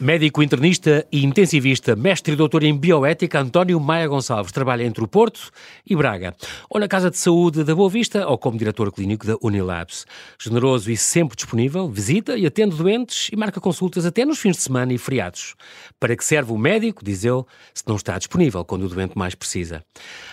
[0.00, 5.06] Médico internista e intensivista, mestre e doutor em bioética, António Maia Gonçalves trabalha entre o
[5.06, 5.50] Porto
[5.86, 6.34] e Braga,
[6.70, 10.06] ou na Casa de Saúde da Boa Vista, ou como diretor clínico da Unilabs.
[10.40, 14.62] Generoso e sempre disponível, visita e atende doentes e marca consultas até nos fins de
[14.62, 15.54] semana e feriados.
[16.00, 17.44] Para que serve o médico, diz ele,
[17.74, 19.84] se não está disponível quando o doente mais precisa.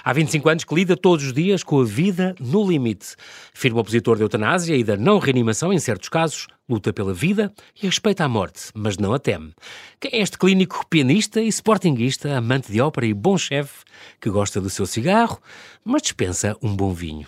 [0.01, 3.17] Há 25 anos que lida todos os dias com a vida no limite.
[3.53, 7.85] Firme opositor da eutanásia e da não reanimação em certos casos, luta pela vida e
[7.85, 9.53] respeita a morte, mas não a teme.
[9.99, 13.85] Quem é este clínico pianista e sportinguista, amante de ópera e bom chefe,
[14.19, 15.39] que gosta do seu cigarro,
[15.83, 17.27] mas dispensa um bom vinho?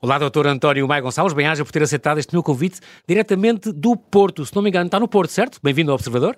[0.00, 4.46] Olá, doutor António Maia Gonçalves, bem-aja por ter aceitado este meu convite diretamente do Porto.
[4.46, 5.58] Se não me engano, está no Porto, certo?
[5.60, 6.36] Bem-vindo ao Observador.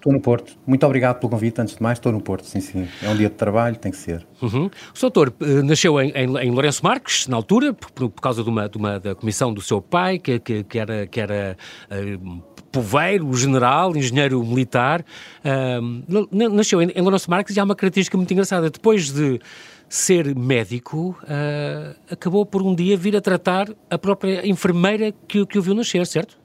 [0.00, 0.56] Estou no Porto.
[0.66, 1.60] Muito obrigado pelo convite.
[1.60, 2.88] Antes de mais, estou no Porto, sim, sim.
[3.02, 4.26] É um dia de trabalho, tem que ser.
[4.40, 4.64] Uhum.
[4.64, 8.48] O doutor uh, nasceu em, em, em, Lourenço Marques, na altura, por, por causa de
[8.48, 11.54] uma, de uma, da comissão do seu pai, que, que, que era, que era
[11.90, 12.42] uh,
[12.72, 15.04] poveiro, general, engenheiro militar.
[15.44, 18.70] Uh, nasceu em, em Lourenço Marques e há uma característica muito engraçada.
[18.70, 19.38] Depois de
[19.86, 25.58] ser médico, uh, acabou por um dia vir a tratar a própria enfermeira que, que
[25.58, 26.38] o viu nascer, certo?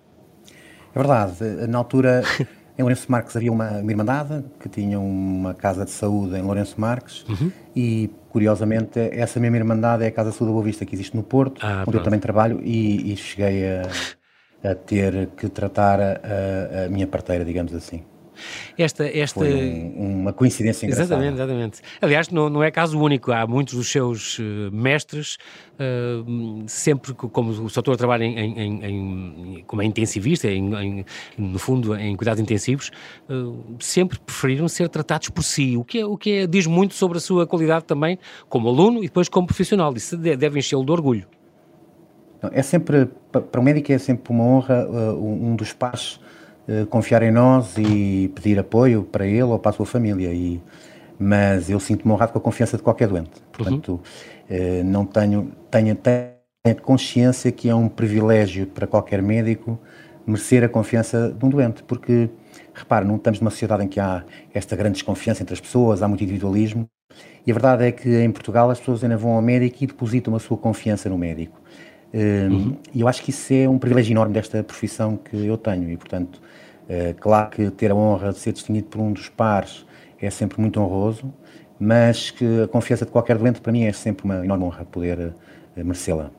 [0.93, 1.67] É verdade.
[1.69, 2.21] Na altura...
[2.77, 6.79] Em Lourenço Marques havia uma, uma irmandade que tinha uma casa de saúde em Lourenço
[6.79, 7.51] Marques uhum.
[7.75, 11.15] e, curiosamente, essa mesma irmandade é a Casa de Saúde da Boa Vista que existe
[11.15, 11.97] no Porto, ah, onde pronto.
[11.97, 17.45] eu também trabalho e, e cheguei a, a, ter que tratar a, a minha parteira,
[17.45, 18.03] digamos assim.
[18.77, 19.39] Esta, esta...
[19.39, 21.15] Foi um, uma coincidência engraçada.
[21.15, 21.81] Exatamente, exatamente.
[22.01, 23.31] Aliás, não, não é caso único.
[23.31, 25.37] Há muitos dos seus uh, mestres,
[25.73, 31.05] uh, sempre como o doutor trabalha em, em, em, como é intensivista, em,
[31.37, 32.91] no fundo em cuidados intensivos,
[33.29, 36.93] uh, sempre preferiram ser tratados por si, o que, é, o que é, diz muito
[36.93, 38.17] sobre a sua qualidade também
[38.49, 39.93] como aluno e depois como profissional.
[39.95, 41.27] Isso deve enchê-lo de orgulho.
[42.51, 45.75] É sempre, para o médico é sempre uma honra, um dos eh,
[46.89, 50.33] confiar em nós e pedir apoio para ele ou para a sua família.
[50.33, 50.61] E,
[51.19, 53.31] mas eu sinto-me honrado com a confiança de qualquer doente.
[53.51, 54.01] Portanto,
[54.49, 54.81] uhum.
[54.81, 59.79] uh, não tenho, tenho, tenho consciência que é um privilégio para qualquer médico
[60.25, 62.29] merecer a confiança de um doente, porque,
[62.73, 64.23] repare, não estamos numa sociedade em que há
[64.53, 66.89] esta grande desconfiança entre as pessoas, há muito individualismo,
[67.45, 70.35] e a verdade é que em Portugal as pessoas ainda vão ao médico e depositam
[70.35, 71.61] a sua confiança no médico.
[72.15, 72.77] Uhum.
[72.93, 75.97] E eu acho que isso é um privilégio enorme desta profissão que eu tenho e,
[75.97, 76.41] portanto,
[76.89, 79.85] uh, claro que ter a honra de ser distinguido por um dos pares
[80.21, 81.33] é sempre muito honroso,
[81.77, 85.19] mas que a confiança de qualquer doente para mim é sempre uma enorme honra poder
[85.19, 85.33] uh,
[85.75, 86.31] merecê-la.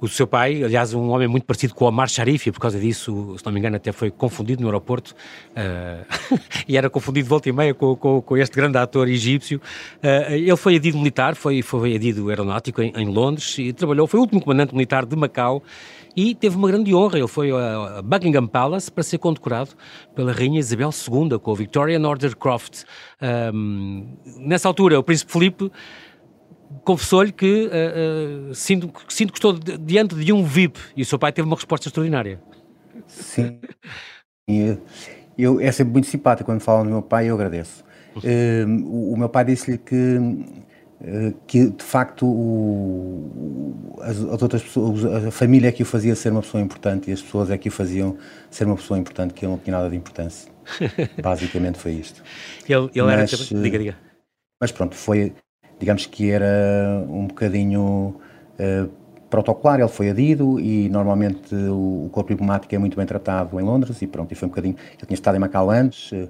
[0.00, 3.34] O seu pai, aliás, um homem muito parecido com Omar Sharif, e por causa disso,
[3.38, 5.14] se não me engano, até foi confundido no aeroporto,
[5.50, 6.38] uh,
[6.68, 9.60] e era confundido volta e meia com, com, com este grande ator egípcio.
[9.96, 14.18] Uh, ele foi adido militar, foi, foi adido aeronáutico em, em, Londres, e trabalhou, foi
[14.18, 15.62] o último comandante militar de Macau,
[16.16, 17.18] e teve uma grande honra.
[17.18, 19.70] Ele foi a Buckingham Palace para ser condecorado
[20.16, 22.82] pela Rainha Isabel II com a Victoria Order Croft.
[23.54, 25.70] Um, nessa altura, o Príncipe Felipe
[26.84, 31.18] confessou-lhe que uh, uh, sinto, sinto que estou diante de um VIP e o seu
[31.18, 32.40] pai teve uma resposta extraordinária.
[33.06, 33.58] Sim,
[34.46, 34.82] eu,
[35.36, 37.84] eu, é sempre muito simpático quando falam do meu pai eu agradeço.
[38.16, 40.18] Uh, o, o, meu pai disse-lhe que,
[41.46, 46.32] que de facto o, as, as, outras pessoas, a família é que o fazia ser
[46.32, 48.18] uma pessoa importante e as pessoas é que o faziam
[48.50, 50.50] ser uma pessoa importante, que ele não tinha nada de importância.
[51.22, 52.22] Basicamente foi isto.
[52.68, 53.62] Ele, ele mas, era.
[53.62, 53.98] Diga, diga.
[54.60, 55.32] Mas pronto, foi
[55.78, 58.16] digamos que era um bocadinho
[58.58, 58.88] uh,
[59.30, 63.62] protocolar, ele foi adido e normalmente o, o, corpo diplomático é muito bem tratado em
[63.62, 66.28] Londres e pronto, e foi um bocadinho, ele tinha estado em Macau antes, uh,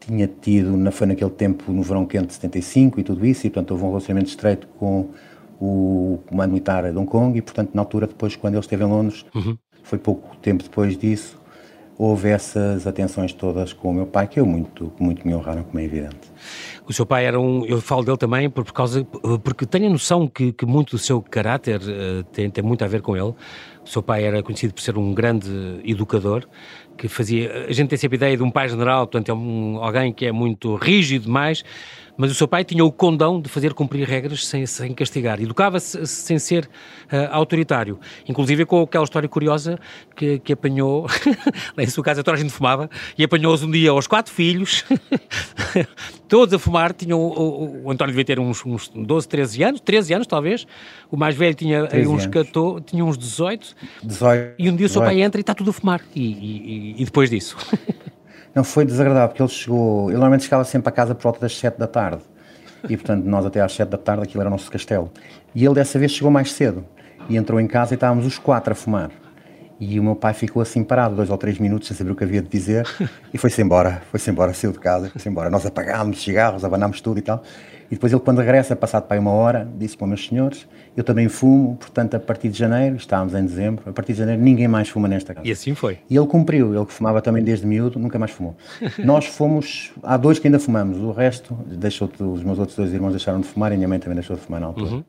[0.00, 3.50] tinha tido, na, foi naquele tempo no verão quente de 75 e tudo isso, e
[3.50, 5.10] portanto houve um relacionamento estreito com
[5.60, 8.86] o comando militar de Hong Kong e portanto na altura depois quando ele esteve em
[8.86, 9.56] Londres, uhum.
[9.82, 11.38] foi pouco tempo depois disso,
[11.98, 15.80] houve essas atenções todas com o meu pai que eu muito, muito me honraram, como
[15.80, 16.32] é evidente.
[16.88, 19.04] O seu pai era um, eu falo dele também por, por causa,
[19.44, 22.88] porque tenho a noção que, que muito do seu caráter uh, tem, tem muito a
[22.88, 23.34] ver com ele.
[23.84, 25.50] O seu pai era conhecido por ser um grande
[25.84, 26.48] educador,
[26.96, 29.78] que fazia, a gente tem sempre a ideia de um pai general, portanto é um,
[29.82, 31.62] alguém que é muito rígido demais,
[32.18, 35.40] mas o seu pai tinha o condão de fazer cumprir regras sem, sem castigar.
[35.40, 38.00] Educava-se sem ser uh, autoritário.
[38.28, 39.78] Inclusive com aquela história curiosa
[40.16, 41.06] que, que apanhou,
[41.78, 44.84] em sua casa toda a gente fumava, e apanhou-os um dia aos quatro filhos,
[46.26, 46.92] todos a fumar.
[46.92, 50.66] Tinham, o, o, António devia ter uns, uns 12, 13 anos, 13 anos talvez.
[51.12, 53.76] O mais velho tinha uns 14, tinha uns 18.
[54.02, 54.54] 18.
[54.58, 56.00] E um dia o seu pai entra e está tudo a fumar.
[56.16, 57.56] E, e, e depois disso?
[58.58, 60.08] Não foi desagradável, porque ele chegou.
[60.08, 62.22] Ele normalmente chegava sempre a casa por volta das 7 da tarde.
[62.88, 65.12] E portanto, nós até às 7 da tarde, aquilo era o nosso castelo.
[65.54, 66.84] E ele dessa vez chegou mais cedo.
[67.28, 69.12] E entrou em casa e estávamos os quatro a fumar.
[69.78, 72.24] E o meu pai ficou assim parado, dois ou três minutos, sem saber o que
[72.24, 72.84] havia de dizer,
[73.32, 75.48] e foi-se embora, foi-se embora, saiu de casa, foi-se embora.
[75.50, 77.44] Nós apagámos cigarros, abanámos tudo e tal.
[77.90, 81.02] E depois ele, quando regressa, passado para aí uma hora, disse para meus senhores, eu
[81.02, 84.68] também fumo, portanto, a partir de janeiro, estávamos em dezembro, a partir de janeiro ninguém
[84.68, 85.46] mais fuma nesta casa.
[85.46, 85.98] E assim foi.
[86.10, 88.56] E ele cumpriu, ele que fumava também desde miúdo, nunca mais fumou.
[88.98, 93.12] Nós fomos, há dois que ainda fumamos, o resto, deixou os meus outros dois irmãos
[93.12, 94.90] deixaram de fumar e a minha mãe também deixou de fumar na altura.
[94.90, 95.04] Uhum.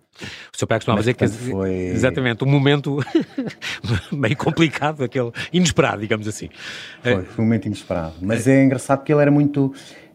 [0.53, 1.71] O seu pai costumava dizer que foi...
[1.71, 2.99] exatamente um momento
[4.11, 6.49] meio complicado, aquele inesperado, digamos assim.
[7.01, 8.15] Foi, foi um momento inesperado.
[8.21, 9.73] Mas é engraçado porque ele era muito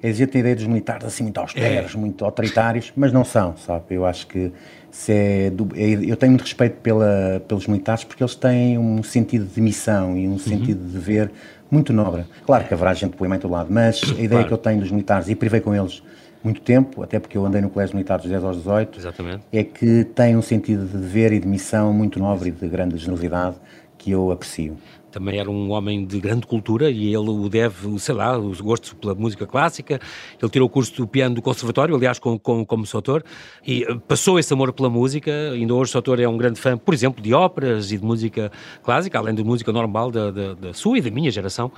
[0.08, 1.98] existe a ideia dos militares assim muito austeros, é.
[1.98, 3.84] muito autoritários, mas não são, sabe?
[3.90, 4.52] Eu acho que
[4.90, 9.02] se é do, é, eu tenho muito respeito pela, pelos militares porque eles têm um
[9.02, 10.86] sentido de missão e um sentido uhum.
[10.86, 11.30] de dever
[11.70, 12.24] muito nobre.
[12.46, 14.46] Claro que haverá gente boa em todo lado, mas a ideia claro.
[14.46, 16.02] que eu tenho dos militares, e privei com eles
[16.42, 19.44] muito tempo, até porque eu andei no colégio militar dos 10 aos 18, Exatamente.
[19.50, 22.98] é que têm um sentido de dever e de missão muito nobre e de grande
[22.98, 23.56] generosidade
[23.96, 24.76] que eu aprecio
[25.14, 28.93] também era um homem de grande cultura e ele o deve, sei lá, os gostos
[28.94, 30.00] pela música clássica.
[30.43, 33.22] Ele tirou o curso do piano do conservatório, aliás, com, com, como Soutor,
[33.64, 35.31] e eh, passou esse amor pela música.
[35.52, 38.50] Ainda hoje Soutor é um grande fã, por exemplo, de óperas e de música
[38.82, 41.70] clássica, além de música normal da, da, da sua e da minha geração.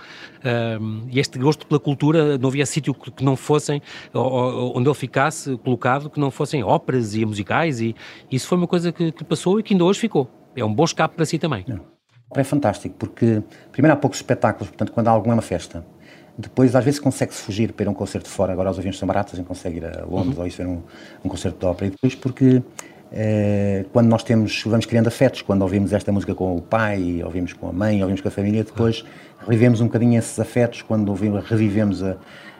[0.81, 3.83] Um, e este gosto pela cultura, não havia sítio que não fossem,
[4.15, 7.95] onde ele ficasse colocado, que não fossem óperas e musicais, e
[8.33, 10.27] isso foi uma coisa que, que passou e que ainda hoje ficou.
[10.57, 11.63] É um bom escape para si também.
[11.69, 11.96] Não
[12.35, 13.43] é fantástico, porque
[13.73, 15.85] primeiro há poucos espetáculos, portanto, quando há alguma festa.
[16.39, 18.53] Depois, às vezes, consegue-se fugir para ir a um concerto fora.
[18.53, 20.43] Agora, os aviões são baratos, a gente consegue ir a Londres uhum.
[20.43, 20.83] ou isso ver um,
[21.25, 21.87] um concerto de ópera.
[21.87, 22.63] E depois, porque
[23.11, 27.55] eh, quando nós temos, vamos criando afetos, quando ouvimos esta música com o pai, ouvimos
[27.55, 29.05] com a mãe, ouvimos com a família, depois
[29.41, 32.17] revivemos um bocadinho esses afetos quando ouvimos, revivemos a,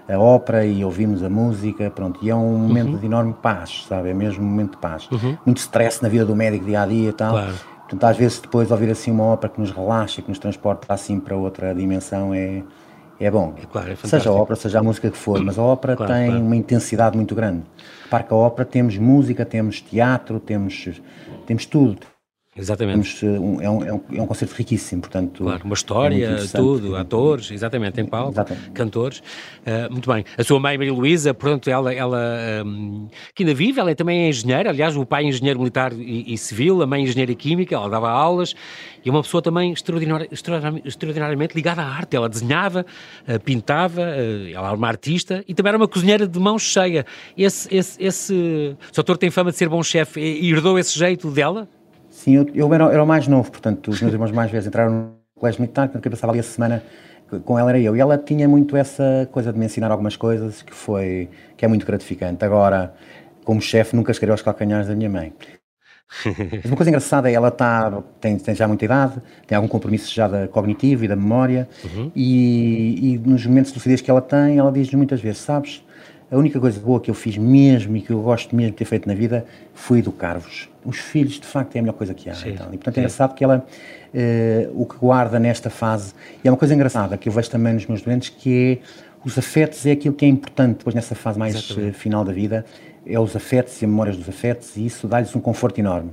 [0.09, 2.25] a ópera e ouvimos a música, pronto.
[2.25, 2.99] E é um momento uhum.
[2.99, 4.09] de enorme paz, sabe?
[4.09, 5.07] É mesmo um momento de paz.
[5.11, 5.37] Uhum.
[5.45, 7.33] Muito stress na vida do médico dia a dia e tal.
[7.33, 10.93] Claro Portanto, às vezes depois ouvir assim uma ópera que nos relaxa, que nos transporta
[10.93, 12.65] assim para outra dimensão é,
[13.21, 13.55] é bom.
[13.63, 16.13] É claro, é seja a ópera, seja a música que for, mas a ópera claro,
[16.13, 16.43] tem claro.
[16.45, 17.63] uma intensidade muito grande.
[18.03, 21.01] Repare que a ópera temos música, temos teatro, temos,
[21.47, 21.99] temos tudo.
[22.59, 23.25] Exatamente.
[23.25, 25.45] Eh, um, é, um, é, um, é um concerto riquíssimo, portanto.
[25.45, 28.71] Claro, uma história, é tudo, atores, exatamente, em palco, exatamente.
[28.71, 29.19] cantores.
[29.19, 30.25] Uh, muito bem.
[30.39, 32.19] A sua mãe, Maria Luísa, pronto, ela, ela
[32.65, 35.93] um, que ainda vive, ela é também é engenheira, aliás, o pai é engenheiro militar
[35.93, 38.55] e, e, civil, a mãe é engenheira química, ela dava aulas
[39.05, 42.17] e uma pessoa também extraordinar, extraordinariamente ligada à arte.
[42.17, 42.87] Ela desenhava,
[43.29, 47.05] uh, pintava, uh, ela era uma artista e também era uma cozinheira de mão cheia.
[47.37, 51.31] Esse, esse, esse, o autor tem fama de ser bom chefe e herdou esse jeito
[51.31, 51.69] dela?
[52.17, 54.91] Sim, eu, eu era, era, o mais novo, portanto, os meus irmãos mais velhos entraram
[54.91, 56.83] no colégio militar, quando eu passava ali a semana
[57.45, 57.95] com ela era eu.
[57.95, 61.29] E ela tinha muito essa coisa de me ensinar algumas coisas que foi,
[61.59, 62.43] que é muito gratificante.
[62.43, 62.95] Agora,
[63.45, 65.31] como chefe, nunca cheguei aos calcanhares da minha mãe.
[66.25, 70.13] Mas uma coisa engraçada é ela tá, tem, tem já muita idade, tem algum compromisso
[70.15, 72.11] já da cognitivo e da memória, uhum.
[72.17, 75.85] e, e, nos momentos de lucidez que ela tem, ela diz muitas vezes, sabes,
[76.31, 78.85] a única coisa boa que eu fiz mesmo e que eu gosto mesmo de ter
[78.85, 80.69] feito na vida foi educar-vos.
[80.85, 82.35] Os filhos, de facto, é a melhor coisa que há.
[82.35, 82.67] Sim, então.
[82.69, 83.65] E, portanto, é engraçado que ela,
[84.13, 87.75] uh, o que guarda nesta fase, e é uma coisa engraçada que eu vejo também
[87.75, 91.39] nos meus doentes, que é os afetos é aquilo que é importante depois nessa fase
[91.39, 92.65] mais uh, final da vida,
[93.07, 96.11] é os afetos e a memórias dos afetos, e isso dá-lhes um conforto enorme.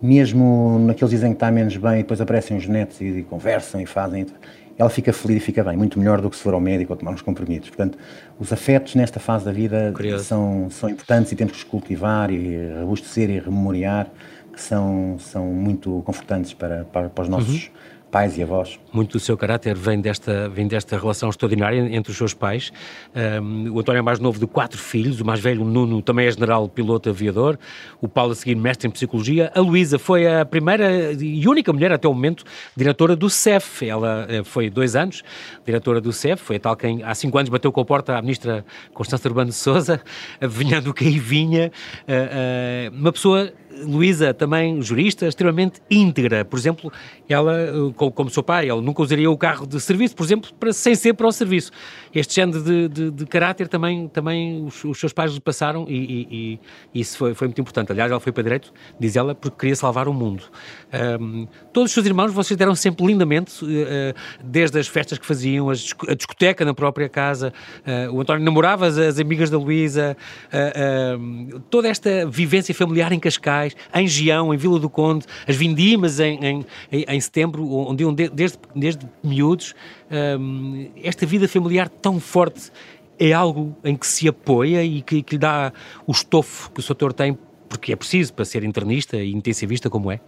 [0.00, 3.78] Mesmo naqueles dizem que está menos bem, e depois aparecem os netos e, e conversam
[3.78, 4.26] e fazem
[4.80, 6.96] ela fica feliz e fica bem, muito melhor do que se for ao médico ou
[6.96, 7.68] tomar uns comprimidos.
[7.68, 7.98] Portanto,
[8.38, 12.72] os afetos nesta fase da vida são, são importantes e temos que os cultivar e
[12.80, 14.08] robustecer e rememoriar,
[14.50, 18.78] que são, são muito confortantes para, para, para os nossos uhum pais e avós.
[18.92, 22.72] Muito do seu caráter vem desta, vem desta relação extraordinária entre os seus pais.
[23.42, 26.26] Um, o António é mais novo de quatro filhos, o mais velho, o Nuno, também
[26.26, 27.58] é general piloto aviador,
[28.00, 29.52] o Paulo a seguir mestre em Psicologia.
[29.54, 32.44] A Luísa foi a primeira e única mulher até o momento
[32.76, 33.86] diretora do CEF.
[33.86, 35.22] Ela eh, foi dois anos
[35.64, 38.22] diretora do CEF, foi a tal quem há cinco anos bateu com a porta à
[38.22, 40.00] ministra Constância Urbano de Sousa,
[40.40, 41.70] adivinhando o que aí vinha.
[42.08, 43.52] Uh, uh, uma pessoa
[43.82, 46.44] Luísa, também jurista, extremamente íntegra.
[46.44, 46.92] Por exemplo,
[47.28, 50.72] ela, eh, como seu pai, ela nunca usaria o carro de serviço, por exemplo, para,
[50.72, 51.70] sem ser para o serviço.
[52.14, 55.94] Este género de, de, de caráter também, também os, os, seus pais lhe passaram e,
[55.94, 56.60] e,
[56.92, 57.92] e isso foi, foi, muito importante.
[57.92, 60.42] Aliás, ela foi para direito, diz ela, porque queria salvar o mundo.
[61.20, 63.68] Um, todos os seus irmãos vocês deram sempre lindamente, uh,
[64.42, 67.52] desde as festas que faziam, a discoteca na própria casa,
[67.86, 70.16] uh, o António namorava as, as amigas da Luísa,
[70.52, 73.59] uh, toda esta vivência familiar em Cascais,
[73.94, 78.58] em Gião, em Vila do Conde, as vindimas em, em, em setembro, onde iam desde,
[78.74, 79.74] desde miúdos.
[80.10, 82.70] Um, esta vida familiar tão forte
[83.18, 85.72] é algo em que se apoia e que, que lhe dá
[86.06, 87.36] o estofo que o Soutor tem,
[87.68, 90.20] porque é preciso para ser internista e intensivista como é?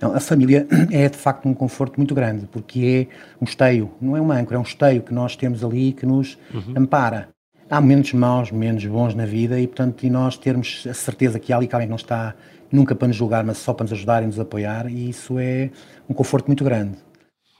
[0.00, 4.16] Não, a família é de facto um conforto muito grande, porque é um esteio, não
[4.16, 6.74] é uma âncora, é um esteio que nós temos ali que nos uhum.
[6.76, 7.33] ampara.
[7.70, 11.52] Há momentos maus, menos bons na vida e, portanto, e nós termos a certeza que
[11.52, 12.34] há ali alguém que não está
[12.70, 15.70] nunca para nos julgar, mas só para nos ajudar e nos apoiar, e isso é
[16.08, 16.96] um conforto muito grande.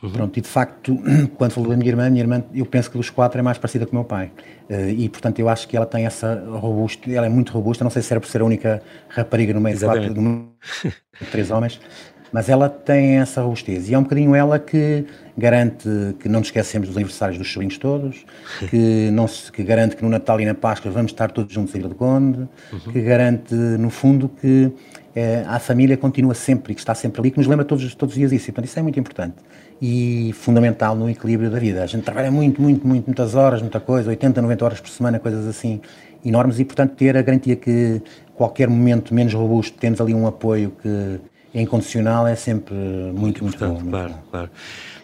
[0.02, 0.11] Uhum.
[0.11, 0.99] Pronto, e de facto,
[1.38, 3.87] quando falou da minha irmã, minha irmã, eu penso que dos quatro é mais parecida
[3.87, 4.30] com o meu pai.
[4.68, 7.90] Uh, e portanto, eu acho que ela tem essa robusta, ela é muito robusta, não
[7.90, 11.80] sei se era por ser a única rapariga no meio de quatro, de três homens,
[12.34, 13.88] mas ela tem essa robustez.
[13.88, 15.06] E é um bocadinho ela que
[15.38, 15.88] garante
[16.18, 18.26] que não nos esquecemos dos aniversários dos sobrinhos todos,
[18.68, 21.72] que, não se, que garante que no Natal e na Páscoa vamos estar todos juntos
[21.76, 22.40] em Ilha do Conde,
[22.72, 22.92] uhum.
[22.92, 24.72] que garante, no fundo, que
[25.14, 28.16] é, a família continua sempre e que está sempre ali, que nos lembra todos, todos
[28.16, 28.50] os dias isso.
[28.50, 29.36] E, portanto, isso é muito importante
[29.80, 31.84] e fundamental no equilíbrio da vida.
[31.84, 35.20] A gente trabalha muito, muito, muito, muitas horas, muita coisa, 80, 90 horas por semana,
[35.20, 35.80] coisas assim
[36.24, 38.02] enormes e, portanto, ter a garantia que
[38.34, 41.20] qualquer momento menos robusto temos ali um apoio que
[41.54, 43.80] é incondicional é sempre muito, muito, bom.
[43.88, 44.23] Claro, muito bom.
[44.30, 44.50] claro.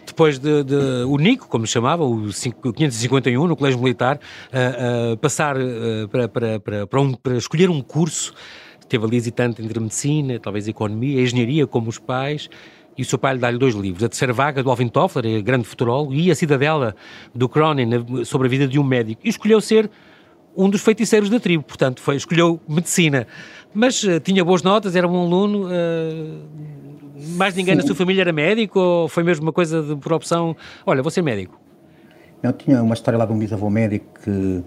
[0.05, 0.75] Depois de, de,
[1.07, 6.59] o Nico, como chamava, o 551 no Colégio Militar, uh, uh, passar uh, para, para,
[6.59, 8.33] para, para, um, para escolher um curso
[8.91, 12.49] teve ali hesitante entre medicina, talvez economia, engenharia, como os pais,
[12.97, 15.63] e o seu pai lhe dá-lhe dois livros, A Terceira Vaga, do Alvin Toffler, grande
[15.63, 16.93] futurólogo, e A Cidadela,
[17.33, 17.87] do Cronin,
[18.25, 19.21] sobre a vida de um médico.
[19.23, 19.89] E escolheu ser
[20.57, 23.25] um dos feiticeiros da tribo, portanto, foi, escolheu medicina.
[23.73, 25.67] Mas uh, tinha boas notas, era um aluno.
[25.67, 26.41] Uh,
[27.37, 27.81] mais ninguém Sim.
[27.81, 30.55] na sua família era médico ou foi mesmo uma coisa de, por opção?
[30.85, 31.59] Olha, vou ser médico.
[32.41, 34.63] Não, tinha uma história lá de um bisavô médico que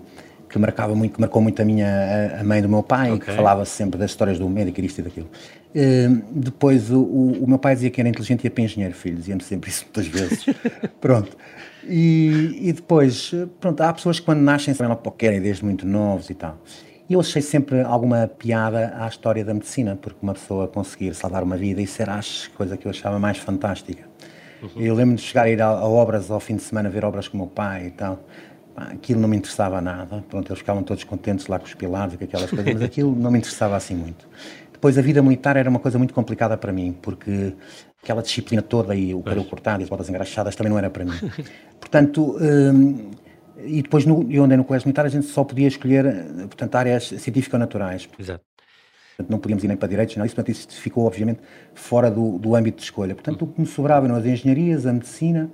[0.54, 3.26] que marcava muito, que marcou muito a minha a mãe do meu pai, okay.
[3.26, 5.26] que falava sempre das histórias do médico, isto e daquilo.
[5.75, 8.94] Uh, depois o, o, o, meu pai dizia que era inteligente e ia para engenheiro,
[8.94, 10.46] filho, dizia-me sempre isso muitas vezes.
[11.00, 11.37] pronto.
[11.88, 15.64] E, e, depois, pronto, há pessoas que quando nascem sabem logo o que querem, desde
[15.64, 16.56] muito novos e tal.
[17.08, 21.42] E eu achei sempre alguma piada à história da medicina, porque uma pessoa conseguir salvar
[21.42, 22.20] uma vida, isso era a
[22.56, 24.04] coisa que eu achava mais fantástica.
[24.62, 24.70] Uhum.
[24.80, 27.28] Eu lembro de chegar a ir a, a, obras ao fim de semana, ver obras
[27.28, 28.20] com o meu pai e tal
[28.76, 30.25] aquilo não me interessava nada.
[30.28, 33.14] Pronto, eles ficavam todos contentes lá com os pilares e com aquelas coisas, mas aquilo
[33.14, 34.28] não me interessava assim muito.
[34.73, 37.54] Depois, a vida militar era uma coisa muito complicada para mim, porque
[38.02, 41.04] aquela disciplina toda e o cabelo cortado e as botas engraxadas também não era para
[41.04, 41.18] mim.
[41.80, 43.11] Portanto, hum,
[43.66, 46.04] e depois, no, eu andei no colégio militar, a gente só podia escolher,
[46.47, 48.09] portanto, áreas científico-naturais.
[48.18, 48.44] Exato.
[49.28, 51.40] Não podíamos ir nem para direitos, não, isso, portanto, isso ficou, obviamente,
[51.73, 53.14] fora do, do âmbito de escolha.
[53.14, 55.50] Portanto, o que me sobrava eram as engenharias, a medicina,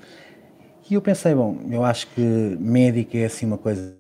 [0.91, 2.21] e eu pensei, bom, eu acho que
[2.59, 3.97] médico é assim uma coisa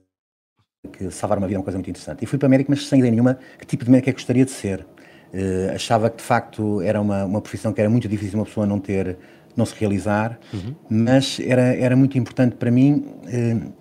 [0.92, 2.24] que salvar uma vida é uma coisa muito interessante.
[2.24, 4.44] E fui para médico, mas sem ideia nenhuma que tipo de médico é que gostaria
[4.44, 4.86] de ser.
[5.32, 8.66] Uh, achava que de facto era uma, uma profissão que era muito difícil uma pessoa
[8.66, 9.16] não ter,
[9.56, 10.74] não se realizar, uhum.
[10.90, 13.72] mas era, era muito importante para mim uh,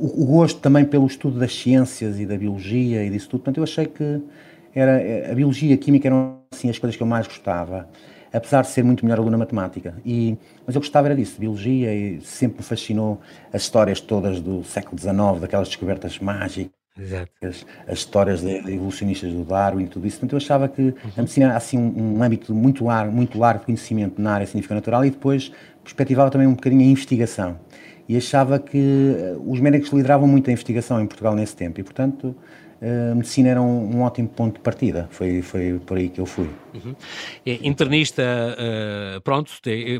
[0.00, 3.40] o, o, gosto também pelo estudo das ciências e da biologia e disso tudo.
[3.40, 4.20] Portanto, eu achei que
[4.74, 7.88] era, a biologia e a química eram assim as coisas que eu mais gostava
[8.32, 9.94] apesar de ser muito melhor aluno na matemática.
[10.04, 13.20] E, mas eu gostava era disso, de biologia, e sempre me fascinou
[13.52, 16.70] as histórias todas do século XIX, daquelas descobertas mágicas.
[17.42, 20.18] As, as histórias de, de, evolucionistas do Darwin e tudo isso.
[20.18, 20.94] Portanto, eu achava que uhum.
[21.16, 24.46] a medicina era assim, um, um âmbito muito largo, muito largo de conhecimento na área
[24.46, 25.50] científica natural e depois
[25.82, 27.58] perspectivava também um bocadinho a investigação.
[28.10, 31.84] E achava que eh, os médicos lideravam muito a investigação em Portugal nesse tempo e,
[31.84, 32.34] portanto,
[32.82, 35.06] a medicina era um, um, ótimo ponto de partida.
[35.12, 36.48] Foi, foi por aí que eu fui.
[36.74, 36.96] Uhum.
[37.46, 39.52] É, internista, uh, pronto,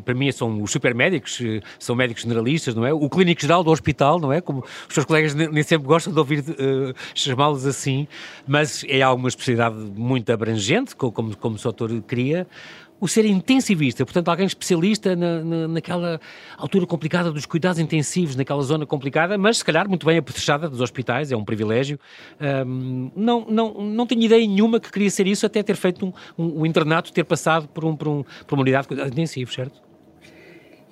[0.04, 2.92] para mim são os supermédicos, eh, são médicos generalistas, não é?
[2.92, 4.40] O clínico geral do hospital, não é?
[4.40, 8.08] Como os seus colegas nem sempre gostam de ouvir uh, chamá-los assim,
[8.44, 12.44] mas é alguma especialidade muito abrangente, como, como o seu autor queria
[13.00, 16.20] o ser intensivista, portanto, alguém especialista na, na, naquela
[16.56, 20.80] altura complicada dos cuidados intensivos, naquela zona complicada, mas se calhar muito bem apetrechada dos
[20.80, 21.98] hospitais, é um privilégio.
[22.66, 26.12] Um, não, não, não tenho ideia nenhuma que queria ser isso, até ter feito um,
[26.38, 29.54] um, um internato, ter passado por, um, por, um, por uma unidade de cuidados intensivos,
[29.54, 29.80] certo?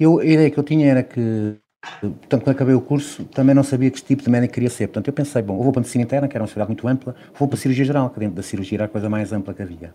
[0.01, 1.57] Eu, a ideia que eu tinha era que
[2.01, 4.89] Portanto, quando acabei o curso, também não sabia que tipo de médico queria ser.
[4.89, 7.15] Portanto, eu pensei, bom, vou para a medicina interna, que era uma especialidade muito ampla,
[7.39, 9.63] vou para a cirurgia geral, que dentro da cirurgia era a coisa mais ampla que
[9.63, 9.95] havia.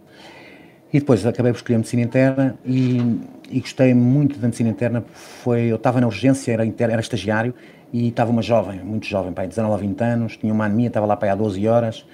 [0.94, 3.20] E depois acabei por escolher medicina interna e,
[3.50, 5.04] e gostei muito da medicina interna.
[5.12, 7.54] Foi, eu estava na urgência, era, interna, era estagiário
[7.92, 11.06] e estava uma jovem, muito jovem, pai, 19 a 20 anos, tinha uma anemia, estava
[11.08, 12.06] lá para há 12 horas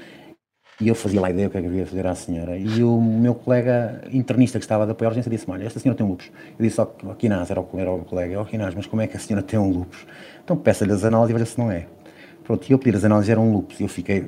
[0.82, 2.58] e eu fazia lá a ideia o que é que havia fazer à senhora.
[2.58, 5.98] E o meu colega internista que estava de apoio à urgência disse-me: Olha, esta senhora
[5.98, 6.32] tem um lupus.
[6.58, 9.18] Eu disse ao, ao Quinás, era o, era o colega, Quinás, mas como é que
[9.18, 10.06] a senhora tem um lupus?
[10.42, 11.86] Então peça-lhe as análises e veja se não é.
[12.50, 14.28] Pronto, e eu pedi as análises eram um lupus e eu fiquei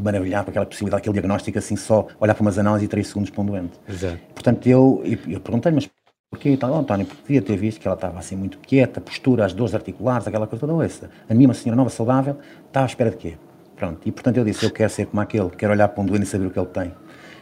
[0.00, 3.30] maravilhado com aquela possibilidade, aquele diagnóstico assim, só olhar para umas análises e três segundos
[3.30, 3.72] para um doente.
[3.88, 4.18] Exato.
[4.32, 5.90] Portanto, eu, eu, eu perguntei mas
[6.30, 6.50] porquê?
[6.50, 9.74] Então, António, porque podia ter visto que ela estava assim muito quieta, postura, as dores
[9.74, 11.10] articulares, aquela coisa toda, essa.
[11.28, 12.36] A minha, uma senhora nova, saudável,
[12.68, 13.34] estava à espera de quê?
[13.74, 16.22] Pronto, e portanto eu disse, eu quero ser como aquele, quero olhar para um doente
[16.22, 16.92] e saber o que ele tem.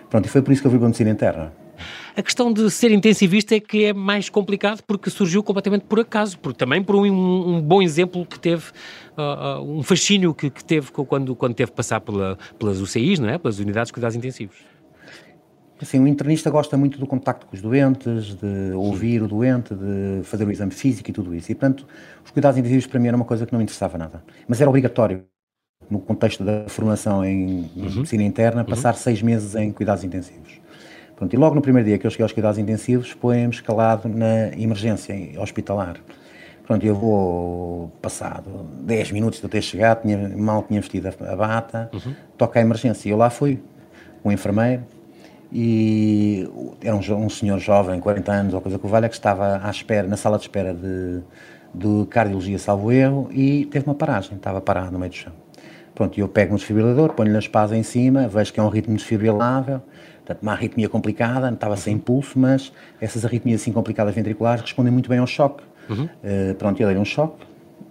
[0.08, 1.52] Pronto, e foi por isso que eu fui para a medicina interna.
[2.16, 6.38] A questão de ser intensivista é que é mais complicado porque surgiu completamente por acaso,
[6.38, 8.64] porque também por um, um bom exemplo que teve,
[9.16, 13.28] uh, uh, um fascínio que, que, teve quando, quando teve passar pela, pelas UCIs, não
[13.28, 13.38] é?
[13.38, 14.56] pelas unidades de cuidados intensivos.
[15.80, 20.24] Assim, o internista gosta muito do contacto com os doentes, de ouvir o doente, de
[20.24, 21.52] fazer o exame físico e tudo isso.
[21.52, 21.86] E, portanto,
[22.24, 24.24] os cuidados intensivos para mim era uma coisa que não me interessava nada.
[24.48, 25.24] Mas era obrigatório,
[25.88, 27.94] no contexto da formação em uhum.
[27.96, 28.66] medicina interna, uhum.
[28.66, 29.00] passar uhum.
[29.00, 30.60] seis meses em cuidados intensivos.
[31.18, 34.50] Pronto, e logo no primeiro dia que eu cheguei aos cuidados intensivos, põe-me escalado na
[34.56, 35.96] emergência hospitalar.
[36.64, 41.34] Pronto, eu vou, passado 10 minutos de eu ter chegado, tinha, mal tinha vestido a,
[41.34, 42.14] bata, uhum.
[42.36, 43.08] toca a emergência.
[43.08, 43.58] E eu lá fui,
[44.24, 44.84] um enfermeiro,
[45.52, 46.48] e
[46.84, 50.06] era um, um, senhor jovem, 40 anos ou coisa que valha, que estava à espera,
[50.06, 51.20] na sala de espera de,
[51.74, 55.32] de cardiologia, salvo erro, e teve uma paragem, estava parado no meio do chão.
[55.98, 58.94] Pronto, eu pego um desfibrilador, ponho-lhe a espada em cima, vejo que é um ritmo
[58.94, 59.82] desfibrilável,
[60.18, 62.00] portanto, uma arritmia complicada, estava sem uhum.
[62.00, 65.64] pulso, mas essas arritmias assim complicadas ventriculares respondem muito bem ao choque.
[65.90, 66.04] Uhum.
[66.04, 67.44] Uh, pronto, ele deu um choque,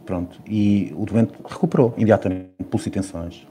[0.06, 3.46] pronto, e o doente recuperou imediatamente, pulso e tensões.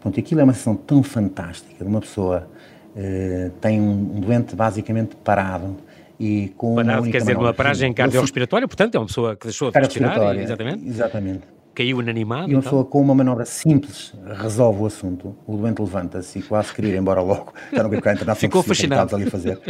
[0.00, 2.48] Pronto, e aquilo é uma sessão tão fantástica de uma pessoa
[2.96, 5.76] uh, tem um, um, doente basicamente parado
[6.18, 9.78] e com parado, quer dizer, uma paragem cardiorrespiratória, portanto é uma pessoa que deixou de
[9.78, 10.88] respirar, exatamente.
[10.88, 11.55] Exatamente.
[11.76, 12.50] Caiu inanimado.
[12.50, 15.36] E uma pessoa com uma manobra simples resolve o assunto.
[15.46, 17.52] O doente levanta-se e quase queria ir embora logo.
[17.70, 19.14] Já não vi cá internacional Ficou fascinado.
[19.14, 19.60] ali a fazer.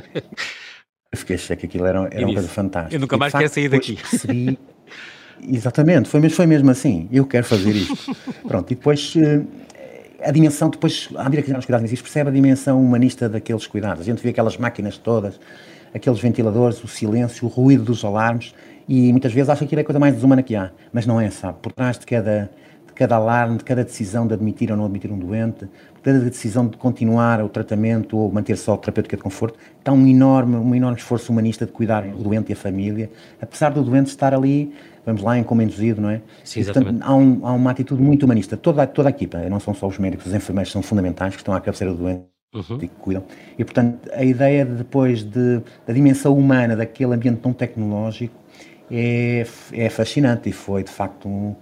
[1.10, 2.94] Eu fiquei cheio que aquilo era, era uma coisa fantástica.
[2.94, 3.96] Eu nunca mais quero sair daqui.
[3.96, 4.56] Percebi,
[5.42, 7.08] exatamente, foi, foi mesmo assim.
[7.10, 8.16] Eu quero fazer isto.
[8.46, 9.42] Pronto, e depois eh,
[10.22, 14.02] a dimensão, depois, à medida que nos cuidados intensivos, percebe a dimensão humanista daqueles cuidados.
[14.02, 15.40] A gente vê aquelas máquinas todas,
[15.92, 18.54] aqueles ventiladores, o silêncio, o ruído dos alarmes,
[18.88, 20.70] e muitas vezes acha que aquilo é a coisa mais desumana que há.
[20.92, 21.58] Mas não é, sabe?
[21.60, 22.50] Por trás de cada,
[22.86, 26.20] de cada alarme, de cada decisão de admitir ou não admitir um doente, de cada
[26.20, 30.56] decisão de continuar o tratamento ou manter só a terapêutica de conforto, está um enorme,
[30.56, 33.10] um enorme esforço humanista de cuidar do doente e a família,
[33.40, 34.72] apesar do doente estar ali
[35.06, 36.20] vamos lá, encomenduzido, não é?
[36.42, 38.56] Sim, e, portanto, há, um, há, uma atitude muito humanista.
[38.56, 41.54] Toda, toda a equipa, não são só os médicos, os enfermeiros são fundamentais, que estão
[41.54, 42.76] à cabeceira do doente uhum.
[42.76, 43.22] e que cuidam.
[43.56, 48.34] E, portanto, a ideia de, depois de, da dimensão humana daquele ambiente tão tecnológico
[48.90, 51.54] é, é fascinante e foi, de facto, um,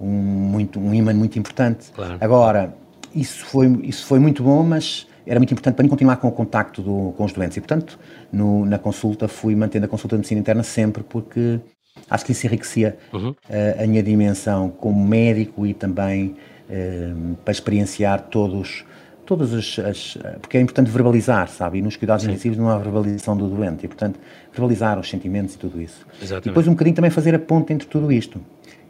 [0.00, 1.90] um, muito, um imã muito importante.
[1.92, 2.18] Claro.
[2.20, 2.74] Agora,
[3.14, 6.32] isso foi, isso foi muito bom, mas era muito importante para mim continuar com o
[6.32, 7.98] contacto do, com os doentes e, portanto,
[8.32, 11.60] no, na consulta fui mantendo a consulta de medicina interna sempre porque
[12.08, 13.30] Acho que isso enriquecia uhum.
[13.30, 16.36] uh, a minha dimensão como médico e também
[16.68, 18.84] uh, para experienciar todos,
[19.30, 21.78] todas as, as, Porque é importante verbalizar, sabe?
[21.78, 22.30] E nos cuidados Sim.
[22.30, 23.84] intensivos não há verbalização do doente.
[23.84, 24.18] E, portanto,
[24.52, 26.04] verbalizar os sentimentos e tudo isso.
[26.20, 26.46] Exatamente.
[26.46, 28.40] E depois um bocadinho também fazer a ponte entre tudo isto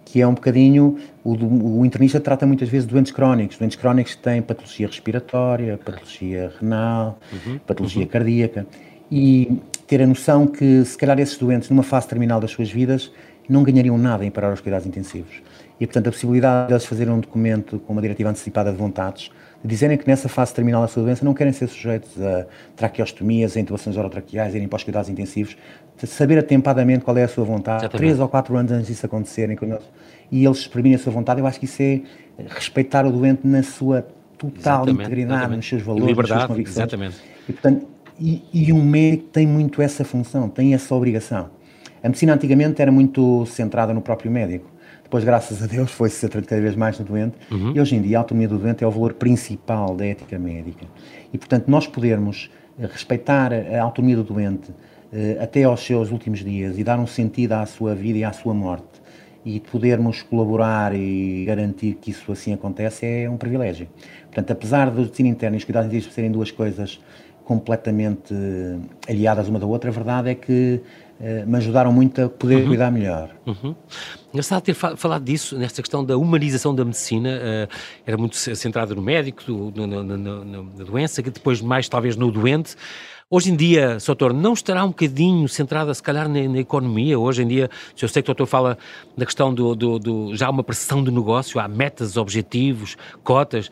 [0.02, 1.34] que é um bocadinho, o,
[1.78, 7.16] o, internista trata muitas vezes doentes crónicos, doentes crónicos que têm patologia respiratória, patologia renal,
[7.32, 7.58] uhum.
[7.64, 8.08] patologia uhum.
[8.08, 8.66] cardíaca,
[9.08, 13.12] e ter a noção que, se calhar, esses doentes, numa fase terminal das suas vidas,
[13.48, 15.42] não ganhariam nada em parar os cuidados intensivos.
[15.80, 19.30] E, portanto, a possibilidade de eles fazerem um documento com uma diretiva antecipada de vontades,
[19.62, 23.56] de dizerem que nessa fase terminal da sua doença não querem ser sujeitos a traqueostomias,
[23.56, 25.56] a intubações orotraqueais, irem para os cuidados intensivos,
[26.06, 27.98] saber atempadamente qual é a sua vontade, Exatamente.
[27.98, 29.56] três ou quatro anos antes disso acontecerem,
[30.30, 32.02] e eles exprimirem a sua vontade, eu acho que isso é
[32.48, 35.56] respeitar o doente na sua total exatamente, integridade, exatamente.
[35.56, 36.76] nos seus valores, nas suas convicções.
[36.76, 37.16] Exatamente.
[37.48, 37.86] E, portanto,
[38.18, 41.50] e, e um médico tem muito essa função, tem essa obrigação.
[42.02, 44.70] A medicina antigamente era muito centrada no próprio médico.
[45.10, 47.34] Depois, graças a Deus, foi-se centrando cada vez mais no doente.
[47.50, 47.72] Uhum.
[47.74, 50.86] E hoje em dia, a autonomia do doente é o valor principal da ética médica.
[51.32, 54.70] E, portanto, nós podermos eh, respeitar a autonomia do doente
[55.12, 58.32] eh, até aos seus últimos dias e dar um sentido à sua vida e à
[58.32, 59.02] sua morte
[59.44, 63.88] e podermos colaborar e garantir que isso assim acontece é um privilégio.
[64.26, 67.00] Portanto, apesar do medicina interna e os cuidados intensivos serem duas coisas
[67.44, 68.32] completamente
[69.08, 70.80] aliadas uma da outra, a verdade é que
[71.46, 72.68] me ajudaram muito a poder uhum.
[72.68, 73.30] cuidar melhor.
[73.46, 73.74] Uhum.
[74.32, 77.74] Engraçado ter falado disso, nesta questão da humanização da medicina, uh,
[78.06, 82.30] era muito centrada no médico, no, no, no, na doença, que depois mais talvez no
[82.30, 82.76] doente.
[83.32, 87.16] Hoje em dia, Soutor, não estará um bocadinho centrada, se calhar, na, na, economia?
[87.16, 87.70] Hoje em dia,
[88.02, 88.76] eu sei que o Doutor fala
[89.16, 93.70] da questão do, do, do, já há uma pressão de negócio, há metas, objetivos, cotas.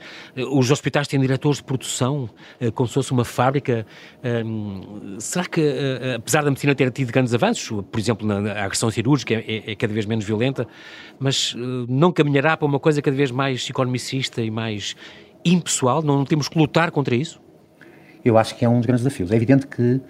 [0.52, 3.84] Os hospitais têm diretores de produção, eh, como se fosse uma fábrica.
[4.22, 8.92] Hum, será que, eh, apesar da medicina ter tido grandes avanços, por exemplo, na agressão
[8.92, 10.68] cirúrgica é, é cada vez menos violenta,
[11.18, 14.94] mas eh, não caminhará para uma coisa cada vez mais economicista e mais
[15.44, 16.00] impessoal?
[16.00, 17.40] Não temos que lutar contra isso?
[18.28, 19.30] Eu acho que é um dos grandes desafios.
[19.30, 20.00] É evidente que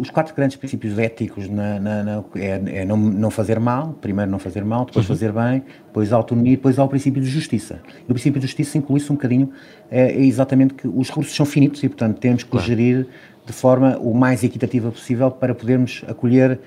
[0.00, 4.30] os quatro grandes princípios éticos na, na, na, é, é não, não, fazer mal, primeiro
[4.30, 5.14] não fazer mal, depois uhum.
[5.14, 7.82] fazer bem, depois a autonomia, depois há o princípio de justiça.
[8.08, 9.52] E o princípio de justiça inclui-se um bocadinho,
[9.90, 12.66] é, é, exatamente que os recursos são finitos e, portanto, temos que claro.
[12.66, 13.06] gerir
[13.44, 16.58] de forma o mais equitativa possível para podermos acolher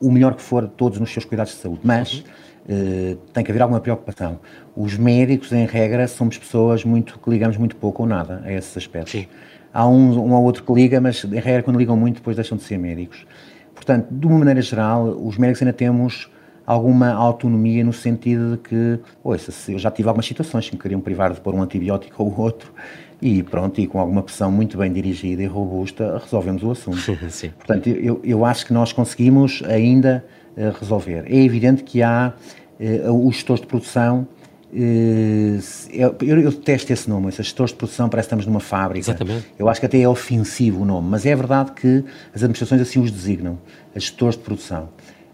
[0.00, 1.80] o melhor que for todos nos seus cuidados de saúde.
[1.84, 2.24] Mas
[2.68, 4.38] eh, tem que haver alguma preocupação.
[4.76, 8.76] Os médicos, em regra, somos pessoas muito que ligamos muito pouco ou nada a esses
[8.76, 9.12] aspectos.
[9.12, 9.26] Sim.
[9.72, 12.56] Há um, um ou outro que liga, mas em regra, quando ligam muito, depois deixam
[12.56, 13.26] de ser médicos.
[13.74, 16.30] Portanto, de uma maneira geral, os médicos ainda temos
[16.66, 21.00] alguma autonomia no sentido de que, ouça, eu já tive algumas situações que me queriam
[21.00, 22.72] privar de pôr um antibiótico ou outro
[23.20, 27.16] e pronto, e com alguma pressão muito bem dirigida e robusta, resolvemos o assunto.
[27.30, 27.50] Sim.
[27.50, 30.24] Portanto, eu, eu acho que nós conseguimos ainda
[30.56, 31.24] uh, resolver.
[31.26, 32.32] É evidente que há
[32.80, 34.26] uh, os gestores de produção
[34.72, 39.10] eu, eu, detesto esse nome, esses gestores de produção, parece que estamos numa fábrica.
[39.10, 39.46] Exatamente.
[39.58, 42.02] Eu acho que até é ofensivo o nome, mas é verdade que
[42.34, 43.58] as administrações assim os designam,
[43.94, 44.88] as gestores de produção.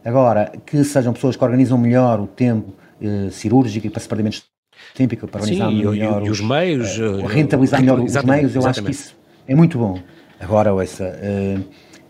[0.05, 4.25] Agora, que sejam pessoas que organizam melhor o tempo uh, cirúrgico e para se perder
[4.25, 4.43] menos
[4.95, 6.23] tempo para organizar Sim, melhor.
[6.23, 6.99] E, e os, meios.
[6.99, 8.69] Uh, rentabilizar melhor os meios, eu exatamente.
[8.69, 10.01] acho que isso é muito bom.
[10.41, 11.17] Agora, ouça,